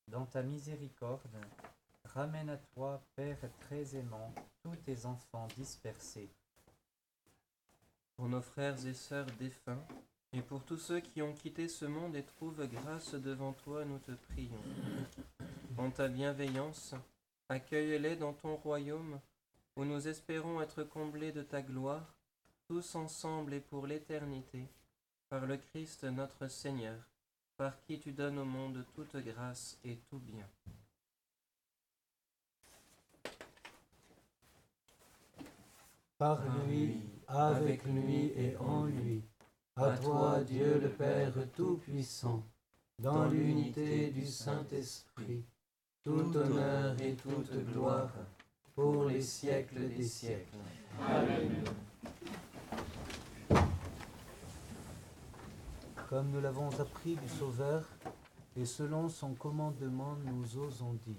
Dans 0.08 0.26
ta 0.26 0.42
miséricorde, 0.42 1.38
ramène 2.02 2.50
à 2.50 2.56
toi, 2.56 3.00
Père 3.14 3.38
très 3.60 3.94
aimant, 3.94 4.34
tous 4.64 4.74
tes 4.84 5.06
enfants 5.06 5.46
dispersés. 5.56 6.28
Pour 8.16 8.28
nos 8.28 8.42
frères 8.42 8.84
et 8.84 8.94
sœurs 8.94 9.30
défunts, 9.38 9.86
et 10.32 10.42
pour 10.42 10.64
tous 10.64 10.78
ceux 10.78 10.98
qui 10.98 11.22
ont 11.22 11.34
quitté 11.34 11.68
ce 11.68 11.84
monde 11.84 12.16
et 12.16 12.24
trouvent 12.24 12.66
grâce 12.66 13.14
devant 13.14 13.52
toi, 13.52 13.84
nous 13.84 14.00
te 14.00 14.10
prions. 14.10 14.64
En 15.76 15.92
ta 15.92 16.08
bienveillance, 16.08 16.96
accueille-les 17.48 18.16
dans 18.16 18.32
ton 18.32 18.56
royaume, 18.56 19.20
où 19.76 19.84
nous 19.84 20.08
espérons 20.08 20.60
être 20.60 20.82
comblés 20.82 21.30
de 21.30 21.42
ta 21.42 21.62
gloire 21.62 22.17
tous 22.68 22.94
ensemble 22.96 23.54
et 23.54 23.60
pour 23.60 23.86
l'éternité, 23.86 24.68
par 25.30 25.46
le 25.46 25.56
Christ 25.56 26.04
notre 26.04 26.48
Seigneur, 26.48 26.98
par 27.56 27.80
qui 27.80 27.98
tu 27.98 28.12
donnes 28.12 28.38
au 28.38 28.44
monde 28.44 28.84
toute 28.94 29.16
grâce 29.16 29.78
et 29.84 29.96
tout 30.10 30.18
bien. 30.18 30.46
Par 36.18 36.42
lui, 36.66 37.00
avec 37.26 37.84
lui 37.84 38.32
et 38.36 38.54
en 38.58 38.84
lui, 38.84 39.22
à 39.74 39.96
toi 39.96 40.40
Dieu 40.44 40.78
le 40.78 40.90
Père 40.90 41.32
Tout-Puissant, 41.56 42.42
dans 42.98 43.28
l'unité 43.28 44.10
du 44.10 44.26
Saint-Esprit, 44.26 45.42
tout 46.04 46.36
honneur 46.36 47.00
et 47.00 47.14
toute 47.14 47.50
gloire 47.72 48.12
pour 48.74 49.06
les 49.06 49.22
siècles 49.22 49.88
des 49.88 50.04
siècles. 50.04 50.58
Amen. 51.00 51.64
Comme 56.08 56.30
nous 56.30 56.40
l'avons 56.40 56.70
appris 56.80 57.16
du 57.16 57.28
Sauveur, 57.28 57.82
et 58.56 58.64
selon 58.64 59.08
son 59.08 59.34
commandement, 59.34 60.16
nous 60.24 60.58
osons 60.58 60.96
dire. 61.06 61.14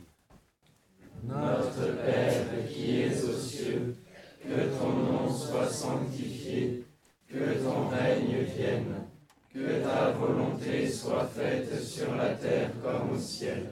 Notre 1.23 1.95
Père 2.03 2.45
qui 2.67 3.01
es 3.01 3.23
aux 3.23 3.37
cieux, 3.37 3.95
que 4.41 4.79
ton 4.79 4.93
nom 4.93 5.31
soit 5.31 5.67
sanctifié, 5.67 6.85
que 7.27 7.63
ton 7.63 7.89
règne 7.89 8.43
vienne, 8.55 9.05
que 9.53 9.83
ta 9.83 10.11
volonté 10.11 10.89
soit 10.89 11.25
faite 11.25 11.79
sur 11.83 12.15
la 12.15 12.33
terre 12.33 12.71
comme 12.81 13.11
au 13.11 13.19
ciel. 13.19 13.69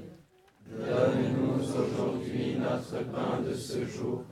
Donne-nous 0.69 1.63
aujourd'hui 1.63 2.57
notre 2.59 3.03
pain 3.05 3.41
de 3.41 3.53
ce 3.53 3.85
jour. 3.85 4.23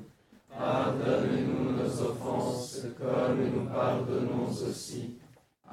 Pardonne-nous 0.56 1.72
nos 1.72 2.02
offenses 2.02 2.86
comme 3.00 3.44
nous 3.44 3.66
pardonnons 3.70 4.50
aussi 4.50 5.18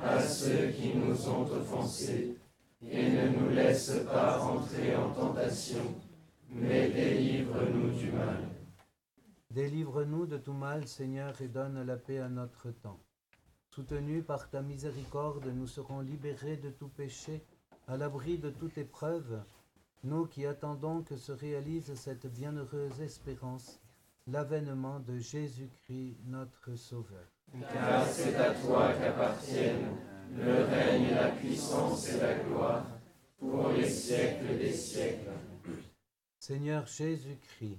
à 0.02 0.20
ceux 0.20 0.68
qui 0.70 0.94
nous 0.94 1.28
ont 1.28 1.48
offensés, 1.50 2.36
et 2.84 3.10
ne 3.10 3.28
nous 3.28 3.50
laisse 3.50 3.92
pas 4.12 4.42
entrer 4.42 4.96
en 4.96 5.10
tentation, 5.12 5.94
mais 6.50 6.90
délivre-nous 6.90 7.90
du 7.90 8.10
mal. 8.10 8.48
Délivre-nous 9.50 10.26
de 10.26 10.38
tout 10.38 10.52
mal, 10.52 10.88
Seigneur, 10.88 11.40
et 11.40 11.48
donne 11.48 11.84
la 11.84 11.96
paix 11.96 12.18
à 12.18 12.28
notre 12.28 12.70
temps. 12.70 12.98
Soutenus 13.70 14.24
par 14.26 14.50
ta 14.50 14.60
miséricorde, 14.60 15.46
nous 15.46 15.66
serons 15.66 16.00
libérés 16.00 16.56
de 16.56 16.70
tout 16.70 16.88
péché, 16.88 17.44
à 17.86 17.96
l'abri 17.96 18.38
de 18.38 18.50
toute 18.50 18.76
épreuve, 18.78 19.40
nous 20.04 20.26
qui 20.26 20.46
attendons 20.46 21.02
que 21.02 21.16
se 21.16 21.32
réalise 21.32 21.94
cette 21.94 22.26
bienheureuse 22.26 23.00
espérance, 23.00 23.80
l'avènement 24.26 24.98
de 25.00 25.16
Jésus-Christ, 25.16 26.16
notre 26.26 26.74
Sauveur. 26.74 27.31
Car 27.60 28.06
c'est 28.06 28.34
à 28.36 28.54
toi 28.54 28.92
qu'appartiennent 28.94 29.96
le 30.34 30.64
règne, 30.64 31.14
la 31.14 31.28
puissance 31.32 32.08
et 32.08 32.18
la 32.18 32.34
gloire, 32.34 32.86
pour 33.38 33.68
les 33.68 33.88
siècles 33.88 34.58
des 34.58 34.72
siècles. 34.72 35.30
Seigneur 36.38 36.86
Jésus-Christ, 36.86 37.78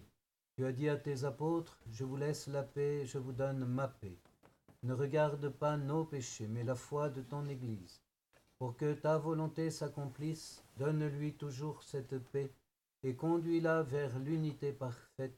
tu 0.55 0.65
as 0.65 0.71
dit 0.71 0.89
à 0.89 0.97
tes 0.97 1.23
apôtres, 1.23 1.79
je 1.91 2.03
vous 2.03 2.17
laisse 2.17 2.47
la 2.47 2.61
paix, 2.61 3.05
je 3.05 3.17
vous 3.17 3.31
donne 3.31 3.65
ma 3.65 3.87
paix. 3.87 4.19
Ne 4.83 4.93
regarde 4.93 5.49
pas 5.49 5.77
nos 5.77 6.05
péchés, 6.05 6.47
mais 6.47 6.63
la 6.63 6.75
foi 6.75 7.09
de 7.09 7.21
ton 7.21 7.47
Église. 7.47 8.01
Pour 8.59 8.77
que 8.77 8.93
ta 8.93 9.17
volonté 9.17 9.71
s'accomplisse, 9.71 10.63
donne-lui 10.77 11.33
toujours 11.33 11.81
cette 11.81 12.19
paix 12.19 12.51
et 13.01 13.15
conduis-la 13.15 13.81
vers 13.81 14.19
l'unité 14.19 14.71
parfaite, 14.71 15.37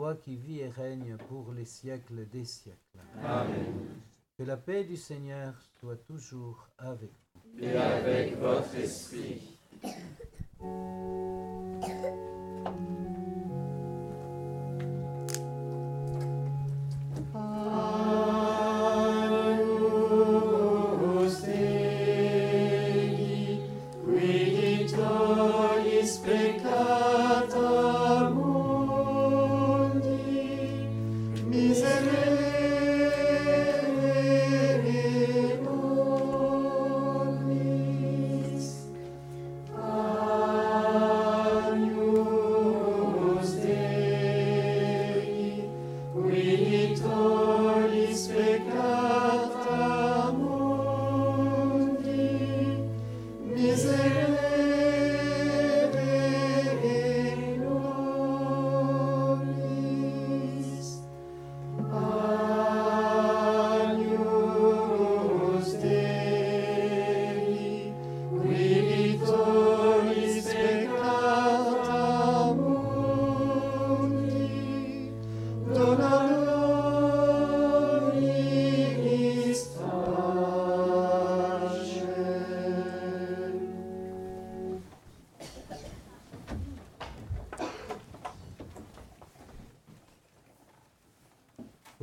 toi 0.00 0.14
qui 0.14 0.34
vis 0.34 0.60
et 0.60 0.70
règnes 0.70 1.18
pour 1.28 1.52
les 1.52 1.66
siècles 1.66 2.26
des 2.32 2.46
siècles. 2.46 2.78
Amen. 3.22 4.00
Que 4.38 4.44
la 4.44 4.56
paix 4.56 4.84
du 4.84 4.96
Seigneur 4.96 5.52
soit 5.78 6.02
toujours 6.06 6.68
avec 6.78 7.10
vous. 7.34 7.62
Et 7.62 7.76
avec 7.76 8.38
votre 8.38 8.74
esprit. 8.76 9.58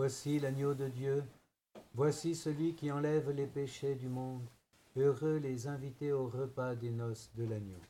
Voici 0.08 0.40
l'agneau 0.40 0.74
de 0.74 0.88
Dieu, 0.88 1.22
voici 1.94 2.34
celui 2.34 2.74
qui 2.76 2.90
enlève 2.90 3.30
les 3.32 3.46
péchés 3.46 3.96
du 3.96 4.08
monde. 4.08 4.48
Heureux 4.96 5.36
les 5.36 5.68
invités 5.68 6.14
au 6.14 6.30
repas 6.30 6.76
des 6.76 6.92
noces 6.92 7.30
de 7.36 7.44
l'agneau. 7.44 7.82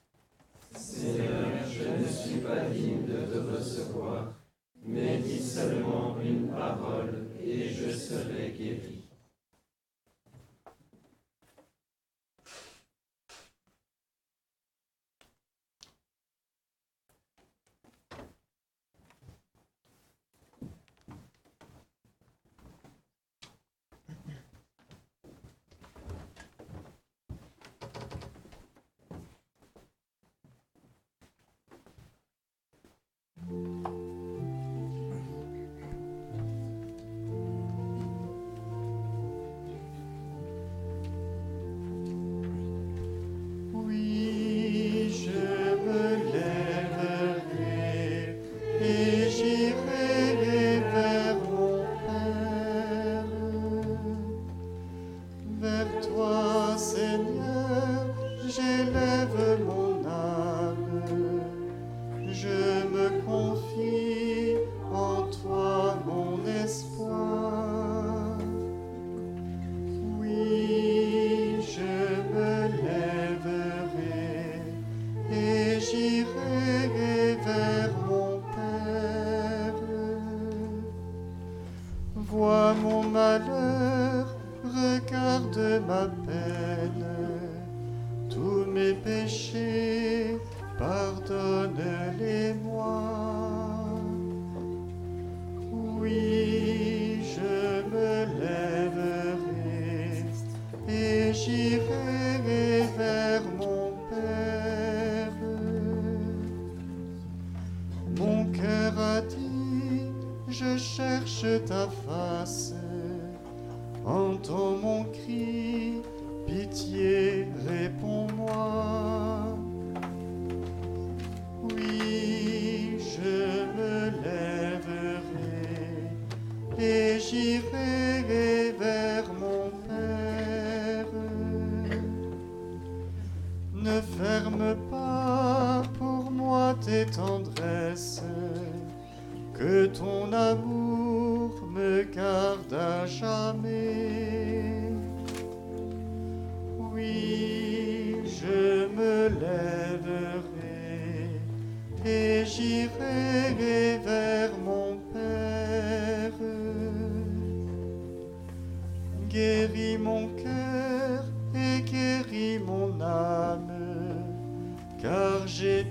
Seigneur, 0.72 1.46
je 1.70 2.04
ne 2.04 2.08
suis 2.08 2.40
pas 2.40 2.72
digne 2.72 3.06
de 3.06 3.18
te 3.32 3.38
recevoir, 3.38 4.34
mais 4.84 5.20
dis 5.20 5.38
seulement 5.38 6.18
une 6.20 6.48
parole 6.48 7.28
et 7.40 7.70
je 7.70 7.92
serai 7.92 8.52
guéri. 8.58 8.87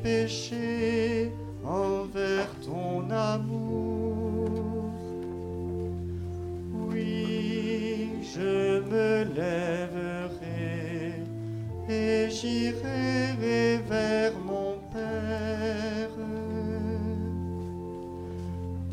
Péchés 0.03 1.33
envers 1.65 2.49
ton 2.65 3.11
amour. 3.11 4.91
Oui, 6.91 8.11
je 8.35 8.81
me 8.81 9.25
lèverai 9.35 11.15
et 11.89 12.29
j'irai 12.31 13.37
vers 13.89 14.33
mon 14.45 14.79
Père. 14.93 16.11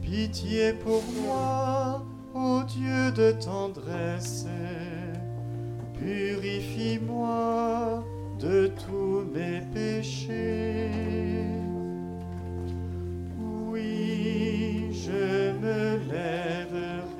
Pitié 0.02 0.74
pour 0.74 1.04
moi, 1.24 2.06
ô 2.34 2.64
Dieu 2.64 3.12
de 3.12 3.32
tendresse, 3.32 4.48
purifie-moi 5.98 8.04
de 8.44 8.68
tous 8.68 9.24
mes 9.34 9.62
péchés. 9.74 10.90
Oui, 13.40 14.92
je 14.92 15.52
me 15.64 15.98
lèverai 16.12 17.14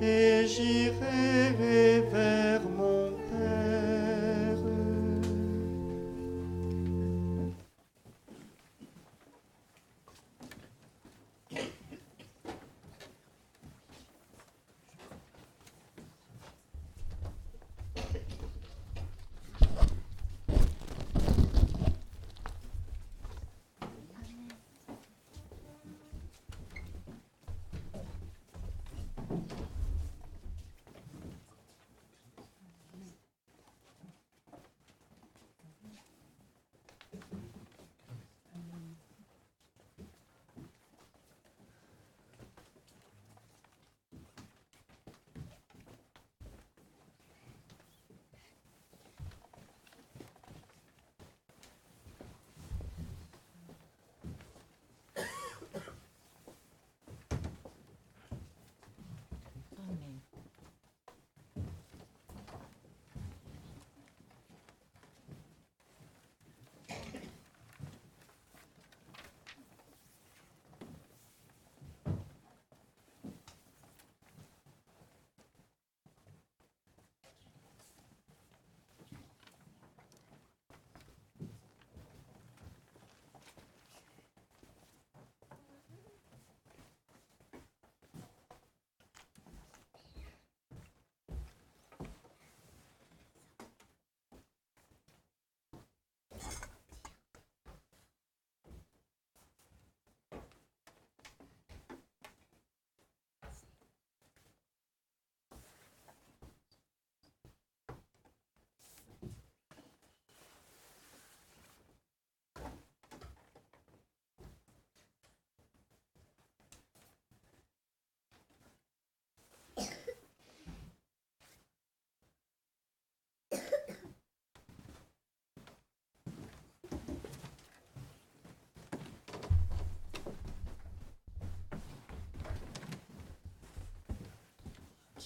et 0.00 0.46
j'irai 0.46 1.95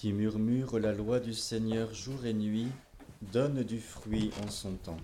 qui 0.01 0.13
murmure 0.13 0.79
la 0.79 0.93
loi 0.93 1.19
du 1.19 1.35
Seigneur 1.35 1.93
jour 1.93 2.25
et 2.25 2.33
nuit, 2.33 2.69
donne 3.31 3.61
du 3.61 3.79
fruit 3.79 4.31
en 4.43 4.49
son 4.49 4.71
temps. 4.71 4.97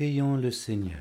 Prions 0.00 0.38
le 0.38 0.50
Seigneur. 0.50 0.96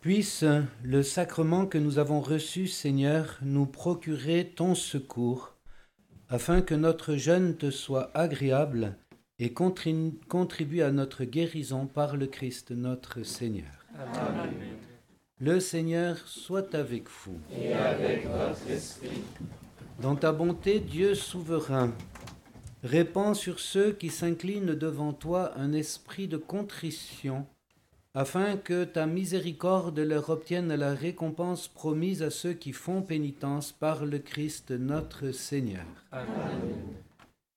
Puisse 0.00 0.44
le 0.82 1.04
sacrement 1.04 1.66
que 1.66 1.78
nous 1.78 2.00
avons 2.00 2.20
reçu, 2.20 2.66
Seigneur, 2.66 3.38
nous 3.42 3.66
procurer 3.66 4.52
ton 4.56 4.74
secours, 4.74 5.54
afin 6.28 6.60
que 6.60 6.74
notre 6.74 7.14
jeûne 7.14 7.56
te 7.56 7.70
soit 7.70 8.10
agréable 8.14 8.96
et 9.38 9.52
contribue 9.52 10.82
à 10.82 10.90
notre 10.90 11.22
guérison 11.22 11.86
par 11.86 12.16
le 12.16 12.26
Christ 12.26 12.72
notre 12.72 13.22
Seigneur. 13.22 13.86
Amen. 13.96 14.50
Le 15.38 15.60
Seigneur 15.60 16.18
soit 16.26 16.74
avec 16.74 17.04
vous. 17.08 17.38
Et 17.56 17.72
avec 17.74 18.26
votre 18.26 18.68
esprit. 18.68 19.22
Dans 20.00 20.14
ta 20.14 20.30
bonté, 20.30 20.78
Dieu 20.78 21.16
souverain, 21.16 21.92
répands 22.84 23.34
sur 23.34 23.58
ceux 23.58 23.92
qui 23.92 24.10
s'inclinent 24.10 24.76
devant 24.76 25.12
toi 25.12 25.52
un 25.56 25.72
esprit 25.72 26.28
de 26.28 26.36
contrition 26.36 27.46
afin 28.14 28.56
que 28.56 28.84
ta 28.84 29.06
miséricorde 29.06 29.98
leur 29.98 30.30
obtienne 30.30 30.74
la 30.74 30.94
récompense 30.94 31.66
promise 31.66 32.22
à 32.22 32.30
ceux 32.30 32.52
qui 32.52 32.72
font 32.72 33.02
pénitence 33.02 33.72
par 33.72 34.06
le 34.06 34.20
Christ 34.20 34.70
notre 34.70 35.32
Seigneur. 35.32 35.86
Amen. 36.12 36.26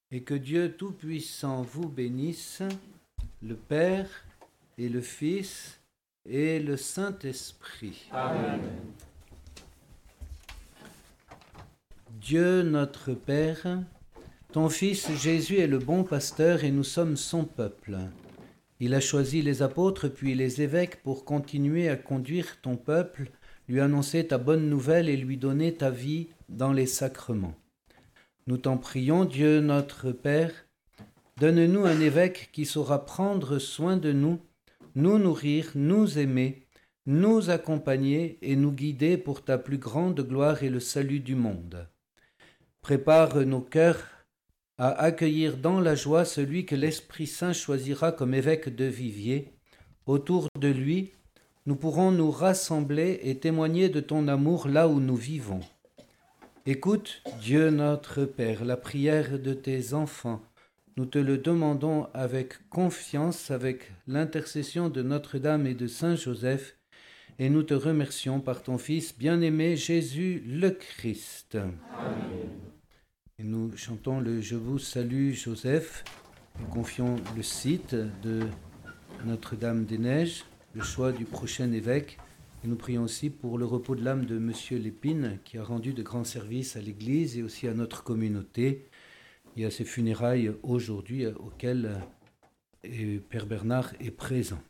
Et 0.10 0.24
que 0.24 0.34
Dieu 0.34 0.76
Tout-Puissant 0.76 1.62
vous 1.62 1.90
bénisse, 1.90 2.64
le 3.42 3.56
Père 3.56 4.10
et 4.80 4.90
le 4.90 5.02
Fils 5.02 5.80
et 6.28 6.60
le 6.60 6.76
Saint-Esprit. 6.76 8.10
Amen. 8.12 8.62
Dieu 12.22 12.62
notre 12.62 13.16
Père, 13.16 13.80
ton 14.54 14.70
Fils 14.70 15.12
Jésus 15.20 15.58
est 15.58 15.66
le 15.66 15.80
bon 15.80 16.04
pasteur 16.04 16.64
et 16.64 16.70
nous 16.70 16.84
sommes 16.84 17.18
son 17.18 17.46
peuple. 17.46 17.98
Il 18.80 18.94
a 18.94 19.00
choisi 19.00 19.42
les 19.42 19.64
apôtres 19.64 20.08
puis 20.08 20.36
les 20.36 20.62
évêques 20.62 21.02
pour 21.02 21.26
continuer 21.26 21.90
à 21.90 21.96
conduire 21.96 22.62
ton 22.62 22.78
peuple, 22.78 23.32
lui 23.68 23.82
annoncer 23.82 24.28
ta 24.28 24.38
bonne 24.38 24.70
nouvelle 24.70 25.10
et 25.10 25.18
lui 25.18 25.36
donner 25.36 25.74
ta 25.74 25.90
vie 25.90 26.28
dans 26.48 26.72
les 26.72 26.86
sacrements. 26.86 27.56
Nous 28.46 28.58
t'en 28.58 28.78
prions, 28.78 29.26
Dieu 29.26 29.60
notre 29.60 30.12
Père, 30.12 30.54
donne-nous 31.38 31.86
un 31.86 32.00
évêque 32.00 32.50
qui 32.54 32.66
saura 32.68 33.04
prendre 33.04 33.58
soin 33.58 33.98
de 33.98 34.12
nous, 34.12 34.40
nous 34.94 35.18
nourrir, 35.18 35.72
nous 35.74 36.20
aimer, 36.20 36.68
nous 37.08 37.50
accompagner 37.50 38.38
et 38.44 38.56
nous 38.56 38.72
guider 38.72 39.18
pour 39.18 39.44
ta 39.44 39.58
plus 39.58 39.80
grande 39.80 40.22
gloire 40.22 40.62
et 40.62 40.70
le 40.70 40.80
salut 40.80 41.20
du 41.20 41.34
monde. 41.34 41.88
Prépare 42.82 43.38
nos 43.46 43.62
cœurs 43.62 44.08
à 44.80 44.90
accueillir 44.90 45.58
dans 45.58 45.80
la 45.80 45.94
joie 45.94 46.26
celui 46.26 46.66
que 46.66 46.76
l'Esprit 46.76 47.28
Saint 47.28 47.54
choisira 47.54 48.12
comme 48.12 48.34
évêque 48.34 48.76
de 48.76 48.86
Vivier. 48.86 49.54
Autour 50.08 50.48
de 50.60 50.68
lui, 50.68 51.12
nous 51.68 51.76
pourrons 51.76 52.12
nous 52.12 52.32
rassembler 52.32 53.20
et 53.22 53.38
témoigner 53.38 53.90
de 53.90 54.00
ton 54.00 54.28
amour 54.28 54.68
là 54.68 54.88
où 54.88 55.00
nous 55.00 55.16
vivons. 55.16 55.60
Écoute, 56.66 57.22
Dieu 57.40 57.70
notre 57.70 58.26
Père, 58.26 58.66
la 58.66 58.78
prière 58.78 59.38
de 59.38 59.54
tes 59.54 59.94
enfants. 59.94 60.42
Nous 60.98 61.06
te 61.06 61.20
le 61.20 61.38
demandons 61.38 62.08
avec 62.16 62.68
confiance, 62.70 63.52
avec 63.52 63.92
l'intercession 64.08 64.90
de 64.90 65.04
Notre-Dame 65.04 65.68
et 65.68 65.76
de 65.76 65.86
Saint 65.86 66.16
Joseph, 66.16 66.78
et 67.38 67.50
nous 67.52 67.64
te 67.64 67.76
remercions 67.76 68.40
par 68.40 68.64
ton 68.64 68.80
Fils 68.80 69.16
bien-aimé 69.16 69.76
Jésus 69.76 70.44
le 70.48 70.72
Christ. 70.72 71.56
Amen 71.56 72.71
nous 73.44 73.76
chantons 73.76 74.20
le 74.20 74.42
Je 74.42 74.56
vous 74.56 74.78
salue 74.78 75.34
Joseph. 75.34 76.04
Nous 76.60 76.68
confions 76.68 77.16
le 77.36 77.44
site 77.44 77.96
de 77.96 78.42
Notre-Dame-des-Neiges, 79.26 80.46
le 80.74 80.82
choix 80.82 81.12
du 81.12 81.26
prochain 81.26 81.72
évêque. 81.72 82.20
Et 82.64 82.68
nous 82.68 82.76
prions 82.76 83.04
aussi 83.04 83.30
pour 83.30 83.58
le 83.58 83.66
repos 83.66 83.96
de 83.96 84.04
l'âme 84.04 84.26
de 84.26 84.38
Monsieur 84.38 84.78
Lépine, 84.78 85.40
qui 85.44 85.58
a 85.58 85.64
rendu 85.64 85.94
de 85.94 86.04
grands 86.04 86.24
services 86.24 86.76
à 86.76 86.82
l'Église 86.82 87.38
et 87.38 87.44
aussi 87.44 87.68
à 87.68 87.74
notre 87.74 88.04
communauté. 88.04 88.90
Il 89.56 89.64
y 89.64 89.66
a 89.66 89.72
ses 89.72 89.86
funérailles 89.86 90.52
aujourd'hui 90.62 91.26
auxquelles 91.26 92.00
euh, 92.86 93.20
Père 93.30 93.48
Bernard 93.48 93.94
est 94.00 94.12
présent. 94.12 94.62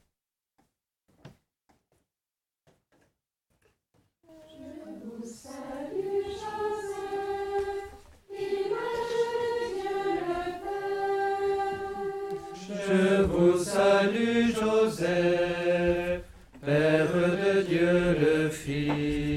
Je 12.92 13.22
vous 13.22 13.58
salue 13.58 14.50
Joseph, 14.54 16.24
Père 16.66 17.08
de 17.14 17.62
Dieu 17.62 18.18
le 18.20 18.50
Fils. 18.50 19.31